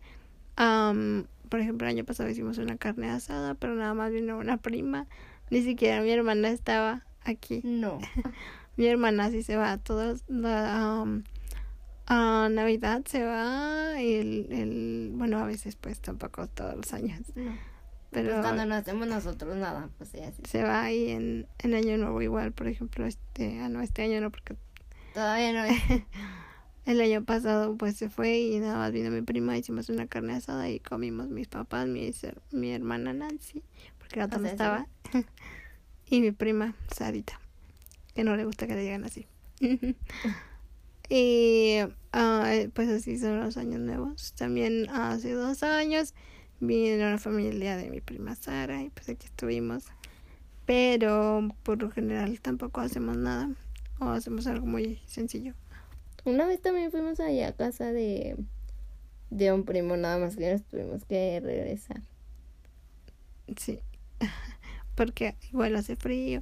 Am, 0.55 1.27
por 1.49 1.59
ejemplo, 1.59 1.87
el 1.87 1.95
año 1.95 2.05
pasado 2.05 2.29
hicimos 2.29 2.57
una 2.57 2.77
carne 2.77 3.09
asada, 3.09 3.55
pero 3.55 3.75
nada 3.75 3.93
más 3.93 4.11
vino 4.11 4.37
una 4.37 4.57
prima. 4.57 5.07
Ni 5.49 5.61
siquiera 5.61 6.01
mi 6.01 6.11
hermana 6.11 6.49
estaba 6.49 7.05
aquí. 7.25 7.61
No. 7.63 7.99
Mi 8.77 8.87
hermana 8.87 9.29
sí 9.31 9.43
se 9.43 9.55
va 9.55 9.71
a 9.73 9.79
la 10.27 11.01
am, 11.01 11.23
a 12.07 12.49
Navidad 12.51 13.03
se 13.05 13.23
va 13.23 13.99
y 14.01 14.13
el, 14.15 14.47
el 14.51 15.11
bueno 15.13 15.39
a 15.39 15.45
veces 15.45 15.75
pues 15.75 15.99
tampoco 16.01 16.47
todos 16.47 16.75
los 16.75 16.93
años 16.93 17.21
no. 17.35 17.57
pero 18.11 18.29
Pues 18.31 18.41
cuando 18.41 18.65
no 18.65 18.75
hacemos 18.75 19.07
nosotros 19.07 19.55
nada, 19.55 19.89
pues 19.97 20.09
sí, 20.09 20.19
así. 20.19 20.41
se 20.45 20.63
va 20.63 20.83
ahí 20.83 21.09
en, 21.11 21.47
en 21.59 21.73
año 21.73 21.97
nuevo 21.97 22.21
igual 22.21 22.51
por 22.51 22.67
ejemplo 22.67 23.05
este 23.05 23.59
ah 23.61 23.69
no 23.69 23.81
este 23.81 24.03
año 24.03 24.21
no 24.21 24.29
porque 24.29 24.55
Todavía 25.13 25.53
no 25.53 25.63
es. 25.63 25.81
El 26.85 27.01
año 27.01 27.23
pasado 27.23 27.75
pues 27.77 27.95
se 27.95 28.09
fue 28.09 28.37
y 28.37 28.59
nada 28.59 28.75
más 28.77 28.91
vino 28.91 29.09
mi 29.09 29.21
prima, 29.23 29.57
hicimos 29.57 29.89
una 29.89 30.05
carne 30.05 30.33
asada 30.33 30.69
y 30.69 30.79
comimos 30.79 31.29
mis 31.29 31.47
papás, 31.47 31.87
mi, 31.87 32.11
mi 32.51 32.71
hermana 32.71 33.11
Nancy, 33.13 33.63
porque 33.97 34.19
la 34.19 34.25
otra 34.25 34.37
no 34.37 34.47
estaba, 34.47 34.87
y 36.09 36.21
mi 36.21 36.31
prima 36.31 36.75
Sarita, 36.95 37.39
que 38.13 38.23
no 38.23 38.35
le 38.35 38.45
gusta 38.45 38.67
que 38.67 38.75
le 38.75 38.81
digan 38.81 39.03
así. 39.03 39.25
y 41.09 41.79
eh, 42.13 42.69
pues 42.73 42.89
así 42.89 43.17
son 43.17 43.39
los 43.39 43.57
años 43.57 43.79
nuevos. 43.79 44.33
También 44.33 44.89
hace 44.89 45.33
dos 45.33 45.63
años 45.63 46.13
vino 46.59 47.09
la 47.09 47.17
familia 47.17 47.77
de 47.77 47.89
mi 47.89 48.01
prima 48.01 48.35
Sara 48.35 48.81
y 48.81 48.89
pues 48.89 49.09
aquí 49.09 49.27
estuvimos. 49.27 49.85
Pero 50.65 51.49
por 51.63 51.81
lo 51.81 51.91
general 51.91 52.39
tampoco 52.41 52.81
hacemos 52.81 53.17
nada 53.17 53.49
o 53.99 54.05
hacemos 54.05 54.47
algo 54.47 54.65
muy 54.65 54.99
sencillo. 55.05 55.53
Una 56.23 56.47
vez 56.47 56.59
también 56.59 56.89
fuimos 56.89 57.19
allá 57.19 57.49
a 57.49 57.53
casa 57.53 57.91
de, 57.91 58.35
de 59.29 59.51
un 59.51 59.63
primo, 59.63 59.95
nada 59.95 60.17
más 60.17 60.35
que 60.35 60.51
nos 60.51 60.63
tuvimos 60.63 61.05
que 61.05 61.39
regresar. 61.39 62.01
Sí, 63.57 63.79
porque 64.95 65.35
igual 65.51 65.75
hace 65.75 65.95
frío 65.95 66.41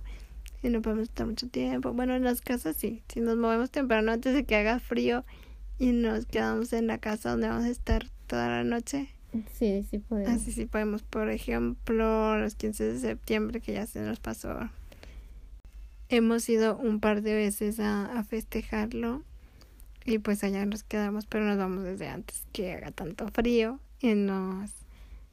y 0.61 0.69
no 0.69 0.81
podemos 0.81 1.03
estar 1.09 1.27
mucho 1.27 1.47
tiempo. 1.49 1.91
Bueno, 1.93 2.15
en 2.15 2.23
las 2.23 2.41
casas 2.41 2.75
sí, 2.77 3.03
si 3.11 3.19
nos 3.19 3.35
movemos 3.37 3.69
temprano 3.71 4.11
antes 4.11 4.33
de 4.33 4.45
que 4.45 4.55
haga 4.55 4.79
frío 4.79 5.25
y 5.79 5.91
nos 5.91 6.25
quedamos 6.25 6.71
en 6.73 6.87
la 6.87 6.97
casa 6.99 7.31
donde 7.31 7.49
vamos 7.49 7.65
a 7.65 7.69
estar 7.69 8.05
toda 8.27 8.47
la 8.47 8.63
noche, 8.63 9.09
Sí, 9.57 9.83
sí 9.89 9.97
podemos. 9.97 10.31
así 10.31 10.51
sí 10.51 10.65
podemos, 10.67 11.01
por 11.01 11.29
ejemplo, 11.31 12.37
los 12.37 12.53
15 12.55 12.83
de 12.93 12.99
septiembre 12.99 13.61
que 13.61 13.73
ya 13.73 13.87
se 13.87 13.99
nos 14.01 14.19
pasó. 14.19 14.69
Hemos 16.09 16.47
ido 16.49 16.77
un 16.77 16.99
par 16.99 17.23
de 17.23 17.33
veces 17.33 17.79
a, 17.79 18.05
a 18.17 18.23
festejarlo 18.23 19.23
y 20.05 20.19
pues 20.19 20.43
allá 20.43 20.65
nos 20.65 20.83
quedamos, 20.83 21.25
pero 21.25 21.45
nos 21.45 21.57
vamos 21.57 21.83
desde 21.83 22.07
antes 22.09 22.43
que 22.51 22.73
haga 22.73 22.91
tanto 22.91 23.27
frío 23.29 23.79
y 23.99 24.13
nos 24.13 24.69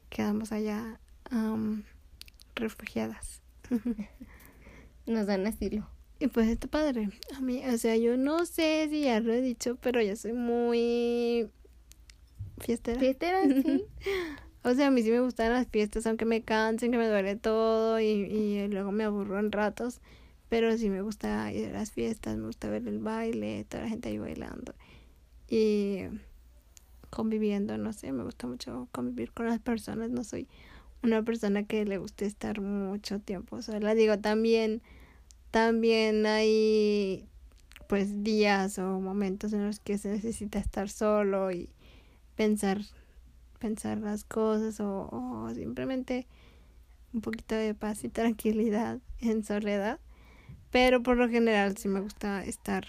quedamos 0.09 0.51
allá 0.51 0.99
refugiadas. 2.61 3.41
Nos 5.05 5.27
dan 5.27 5.45
asilo. 5.45 5.87
Y 6.19 6.27
pues 6.27 6.47
está 6.47 6.67
padre. 6.67 7.09
A 7.35 7.41
mí, 7.41 7.63
o 7.65 7.77
sea, 7.77 7.97
yo 7.97 8.15
no 8.15 8.45
sé 8.45 8.87
si 8.89 9.01
ya 9.05 9.19
lo 9.19 9.33
he 9.33 9.41
dicho, 9.41 9.75
pero 9.81 10.01
yo 10.01 10.15
soy 10.15 10.33
muy 10.33 11.49
fiestera. 12.59 12.99
Fiestera, 12.99 13.43
sí. 13.43 13.85
O 14.63 14.75
sea, 14.75 14.87
a 14.87 14.91
mí 14.91 15.01
sí 15.01 15.09
me 15.09 15.21
gustan 15.21 15.51
las 15.51 15.67
fiestas, 15.67 16.05
aunque 16.05 16.23
me 16.23 16.43
cansen, 16.43 16.91
que 16.91 16.99
me 16.99 17.07
duele 17.07 17.35
todo 17.35 17.99
y, 17.99 18.03
y 18.05 18.67
luego 18.67 18.91
me 18.91 19.03
aburro 19.03 19.39
en 19.39 19.51
ratos. 19.51 20.01
Pero 20.49 20.77
sí 20.77 20.91
me 20.91 21.01
gusta 21.01 21.51
ir 21.51 21.69
a 21.69 21.71
las 21.71 21.91
fiestas, 21.91 22.37
me 22.37 22.45
gusta 22.45 22.69
ver 22.69 22.87
el 22.87 22.99
baile, 22.99 23.65
toda 23.67 23.85
la 23.85 23.89
gente 23.89 24.09
ahí 24.09 24.19
bailando. 24.19 24.75
Y 25.49 26.01
conviviendo, 27.09 27.77
no 27.77 27.91
sé, 27.93 28.11
me 28.11 28.23
gusta 28.23 28.47
mucho 28.47 28.87
convivir 28.91 29.31
con 29.31 29.47
las 29.47 29.59
personas, 29.59 30.11
no 30.11 30.23
soy 30.23 30.47
una 31.03 31.23
persona 31.23 31.63
que 31.63 31.85
le 31.85 31.97
guste 31.97 32.25
estar 32.25 32.61
mucho 32.61 33.19
tiempo 33.19 33.61
sola. 33.61 33.95
Digo, 33.95 34.19
también, 34.19 34.81
también 35.51 36.25
hay 36.25 37.27
pues 37.87 38.23
días 38.23 38.79
o 38.79 38.99
momentos 38.99 39.51
en 39.53 39.65
los 39.65 39.79
que 39.79 39.97
se 39.97 40.09
necesita 40.09 40.59
estar 40.59 40.89
solo 40.89 41.51
y 41.51 41.69
pensar, 42.35 42.79
pensar 43.59 43.97
las 43.97 44.23
cosas 44.23 44.79
o, 44.79 45.49
simplemente 45.53 46.27
un 47.13 47.19
poquito 47.19 47.55
de 47.55 47.73
paz 47.73 48.03
y 48.05 48.09
tranquilidad 48.09 48.99
en 49.19 49.43
soledad. 49.43 49.99
Pero 50.71 51.03
por 51.03 51.17
lo 51.17 51.27
general 51.27 51.77
sí 51.77 51.89
me 51.89 51.99
gusta 51.99 52.45
estar 52.45 52.85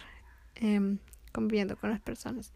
eh, 0.54 0.98
conviviendo 1.32 1.76
con 1.76 1.90
las 1.90 2.00
personas, 2.00 2.52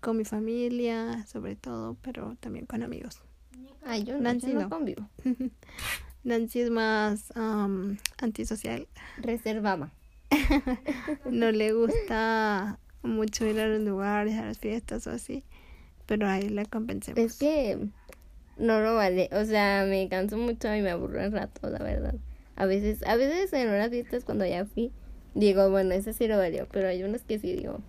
con 0.00 0.16
mi 0.16 0.24
familia 0.24 1.26
sobre 1.26 1.56
todo, 1.56 1.98
pero 2.00 2.36
también 2.40 2.64
con 2.64 2.82
amigos. 2.82 3.20
Ay, 3.84 4.04
yo 4.04 4.14
no, 4.14 4.20
Nancy 4.20 4.48
yo 4.48 4.54
no 4.54 4.60
no. 4.62 4.68
convivo. 4.70 5.08
Nancy 6.24 6.60
es 6.60 6.70
más 6.70 7.32
um, 7.36 7.96
antisocial. 8.18 8.86
Reservada. 9.18 9.92
No 11.30 11.50
le 11.50 11.72
gusta 11.72 12.78
mucho 13.02 13.44
ir 13.44 13.60
a 13.60 13.66
los 13.66 13.82
lugares, 13.82 14.34
a 14.34 14.44
las 14.44 14.58
fiestas 14.58 15.06
o 15.06 15.10
así. 15.10 15.44
Pero 16.06 16.28
ahí 16.28 16.48
la 16.48 16.64
convencemos. 16.64 17.18
Es 17.18 17.38
que 17.38 17.88
no 18.56 18.80
lo 18.80 18.94
vale. 18.94 19.28
O 19.32 19.44
sea, 19.44 19.84
me 19.88 20.08
canso 20.08 20.36
mucho 20.36 20.74
y 20.74 20.80
me 20.82 20.90
aburro 20.90 21.20
el 21.20 21.32
rato, 21.32 21.68
la 21.68 21.78
verdad. 21.78 22.14
A 22.56 22.66
veces, 22.66 23.04
a 23.06 23.16
veces 23.16 23.52
en 23.52 23.68
unas 23.68 23.90
fiestas 23.90 24.24
cuando 24.24 24.46
ya 24.46 24.64
fui, 24.64 24.92
digo, 25.34 25.70
bueno, 25.70 25.92
ese 25.92 26.12
sí 26.12 26.28
lo 26.28 26.38
valió. 26.38 26.66
Pero 26.70 26.88
hay 26.88 27.02
unos 27.02 27.22
que 27.22 27.38
sí 27.38 27.52
digo, 27.54 27.80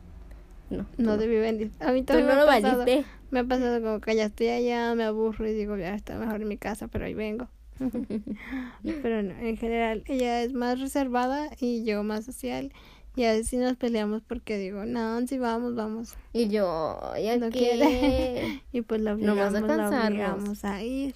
no. 0.74 0.86
No 0.98 1.18
debí 1.18 1.36
venir. 1.36 1.72
A 1.80 1.92
mí 1.92 2.04
también 2.04 2.28
no 2.28 2.34
me 2.34 2.40
lo 2.42 2.44
ha 2.44 2.54
pasado. 2.56 2.80
valiste. 2.80 3.06
Me 3.32 3.40
ha 3.40 3.44
pasado 3.46 3.82
como 3.82 4.00
que 4.00 4.16
ya 4.16 4.26
estoy 4.26 4.50
allá, 4.50 4.94
me 4.96 5.04
aburro 5.04 5.48
y 5.48 5.54
digo, 5.54 5.76
ya 5.78 5.96
está 5.96 6.18
mejor 6.18 6.42
en 6.42 6.48
mi 6.48 6.58
casa, 6.58 6.88
pero 6.88 7.06
ahí 7.06 7.14
vengo. 7.14 7.48
pero 9.02 9.24
no, 9.24 9.34
en 9.40 9.58
general 9.58 10.04
ella 10.06 10.44
es 10.44 10.54
más 10.54 10.80
reservada 10.80 11.50
y 11.60 11.84
yo 11.84 12.04
más 12.04 12.26
social. 12.26 12.72
Y 13.16 13.26
a 13.26 13.32
veces 13.32 13.48
sí 13.50 13.58
nos 13.58 13.78
peleamos 13.78 14.24
porque 14.24 14.58
digo, 14.58 14.86
no, 14.86 15.26
si 15.28 15.38
vamos, 15.38 15.76
vamos. 15.76 16.16
Y 16.34 16.48
yo, 16.50 17.00
¿ya 17.22 17.38
No 17.38 17.50
quiere. 17.50 18.62
Y 18.72 18.82
pues 18.82 19.02
la 19.02 19.14
obligamos, 19.14 19.54
la 19.54 19.60
alcanzarnos. 19.60 20.10
obligamos 20.10 20.66
a 20.66 20.84
ir. 20.84 21.16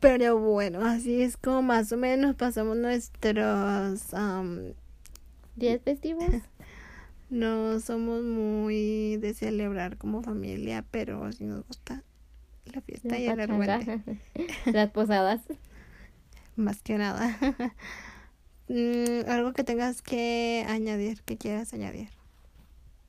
Pero 0.00 0.38
bueno, 0.38 0.84
así 0.84 1.22
es 1.22 1.36
como 1.36 1.62
más 1.62 1.92
o 1.92 1.96
menos 1.96 2.34
pasamos 2.36 2.76
nuestros... 2.76 4.12
am, 4.12 4.74
¿Días 5.56 5.80
festivos? 5.82 6.24
No 7.32 7.80
somos 7.80 8.22
muy 8.22 9.16
de 9.16 9.32
celebrar 9.32 9.96
como 9.96 10.22
familia, 10.22 10.84
pero 10.90 11.32
sí 11.32 11.44
nos 11.44 11.66
gusta 11.66 12.04
la 12.66 12.80
fiesta 12.82 13.18
y 13.18 13.26
el 13.26 13.38
La 13.38 13.44
argüente. 13.44 14.00
Las 14.66 14.90
posadas. 14.90 15.40
Más 16.56 16.82
que 16.82 16.98
nada. 16.98 17.36
Mm, 18.68 19.28
algo 19.28 19.52
que 19.52 19.64
tengas 19.64 20.00
que 20.00 20.64
añadir, 20.68 21.20
que 21.22 21.36
quieras 21.36 21.74
añadir. 21.74 22.08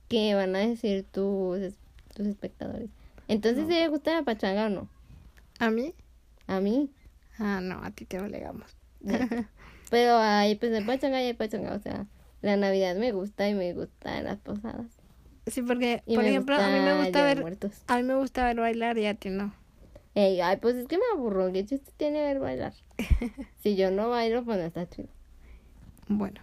¿Qué 0.10 0.34
van 0.34 0.56
a 0.56 0.60
decir 0.60 1.06
tus, 1.10 1.76
tus 2.14 2.26
espectadores? 2.28 2.90
Entonces, 3.28 3.64
No. 3.64 3.70
¿sí 3.70 3.76
le 3.76 3.88
gusta 3.88 4.14
la 4.14 4.24
pachanga 4.24 4.66
o 4.66 4.70
no? 4.70 4.90
¿A 5.60 5.70
mí? 5.70 5.94
A 6.48 6.60
mí. 6.60 6.92
Ah, 7.38 7.62
no, 7.62 7.82
a 7.82 7.92
ti 7.92 8.04
te 8.04 8.20
obligamos. 8.20 8.76
Ya. 9.00 9.48
Pero 9.92 10.18
hay 10.18 10.56
pues 10.56 10.72
de 10.72 10.82
pachanga 10.82 11.22
y 11.22 11.28
hay 11.28 11.34
pachanga. 11.34 11.76
O 11.76 11.80
sea, 11.80 12.08
la 12.44 12.58
Navidad 12.58 12.96
me 12.96 13.12
gusta 13.12 13.50
y 13.50 13.56
me 13.56 13.74
gustan 13.74 14.26
las 14.26 14.38
posadas. 14.38 14.86
Sí, 15.48 15.62
porque, 15.62 16.04
Y 16.06 16.16
por 16.16 16.26
ejemplo, 16.26 16.56
a 16.56 16.68
mí 16.68 16.80
me 16.80 17.02
gusta 17.02 17.24
ver, 17.24 17.42
Muertos. 17.42 17.72
a 17.88 17.98
mí 17.98 18.04
me 18.04 18.16
gusta 18.16 18.46
ver 18.46 18.58
bailar 18.58 18.98
y 18.98 19.08
a 19.08 19.16
ti 19.16 19.30
no. 19.30 19.54
Ey, 20.14 20.40
ay, 20.42 20.58
pues 20.58 20.76
es 20.76 20.88
que 20.88 20.98
me 20.98 21.04
aburro. 21.14 21.52
¿Qué 21.52 21.66
chiste 21.66 21.92
tiene 21.98 22.22
ver 22.22 22.40
bailar? 22.40 22.74
si 23.64 23.76
yo 23.76 23.90
no 23.92 24.10
bailo, 24.10 24.44
pues 24.44 24.60
no 24.60 24.66
está 24.66 24.88
chido. 24.88 25.08
Bueno, 26.08 26.42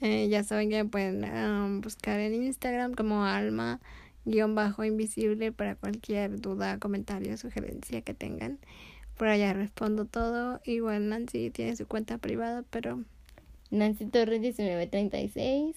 eh, 0.00 0.28
ya 0.28 0.44
saben 0.44 0.70
que 0.70 0.84
pueden 0.84 1.24
am, 1.24 1.80
buscar 1.80 2.20
en 2.20 2.34
Instagram 2.34 2.92
como 2.94 3.24
alma 3.24 3.80
guion 4.26 4.54
bajo 4.54 4.84
invisible 4.84 5.52
para 5.52 5.74
cualquier 5.74 6.38
duda, 6.40 6.78
comentario, 6.78 7.36
sugerencia 7.38 8.02
que 8.02 8.14
tengan. 8.14 8.58
Por 9.16 9.28
allá 9.28 9.54
respondo 9.54 10.04
todo. 10.04 10.60
Igual 10.64 11.08
Nancy 11.08 11.50
tiene 11.50 11.76
su 11.76 11.86
cuenta 11.86 12.18
privada, 12.18 12.62
pero 12.70 13.02
Nancy 13.70 14.06
Torres 14.06 14.40
1936. 14.40 15.76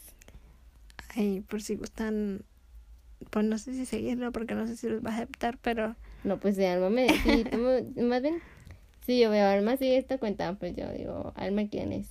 ahí 1.15 1.41
por 1.41 1.61
si 1.61 1.75
gustan, 1.75 2.43
pues 3.29 3.45
no 3.45 3.57
sé 3.57 3.73
si 3.73 3.85
seguirlo 3.85 4.31
porque 4.31 4.55
no 4.55 4.67
sé 4.67 4.75
si 4.77 4.89
los 4.89 5.03
va 5.05 5.11
a 5.11 5.15
aceptar, 5.15 5.57
pero 5.61 5.95
No, 6.23 6.39
pues 6.39 6.55
de 6.55 6.67
Alma 6.67 6.89
me 6.89 7.07
sí, 7.09 7.45
más 8.01 8.21
bien, 8.21 8.39
si 9.05 9.19
yo 9.19 9.29
veo 9.29 9.45
a 9.45 9.53
Alma 9.53 9.77
sigue 9.77 9.97
esta 9.97 10.17
cuenta, 10.17 10.53
pues 10.55 10.75
yo 10.75 10.91
digo, 10.91 11.33
Alma, 11.35 11.67
¿quién 11.69 11.91
es? 11.93 12.07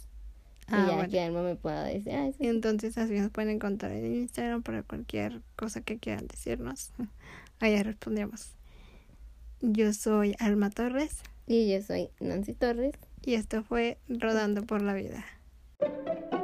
Y 0.68 0.75
Ah, 0.75 0.87
ya 0.88 0.95
bueno. 0.95 1.11
que 1.11 1.21
Alma 1.21 1.42
me 1.42 1.57
pueda 1.57 1.85
decir, 1.85 2.12
ah, 2.14 2.31
Y 2.38 2.47
entonces 2.47 2.97
así 2.97 3.14
nos 3.18 3.31
pueden 3.31 3.51
encontrar 3.51 3.92
en 3.92 4.14
Instagram 4.14 4.62
para 4.62 4.83
cualquier 4.85 5.42
cosa 5.57 5.81
que 5.83 5.99
quieran 5.99 6.27
decirnos. 6.29 6.92
Allá 7.61 7.83
respondemos. 7.83 8.53
Yo 9.61 9.92
soy 9.92 10.35
Alma 10.38 10.71
Torres 10.71 11.18
y 11.47 11.71
yo 11.73 11.81
soy 11.83 12.09
Nancy 12.21 12.53
Torres. 12.55 12.95
y 13.25 13.35
esto 13.35 13.62
fue 13.64 13.99
Rodando 14.09 14.62
por 14.64 14.83
la 14.83 14.95
Vida. 14.95 15.25
Thank 15.83 15.97
you. 16.33 16.41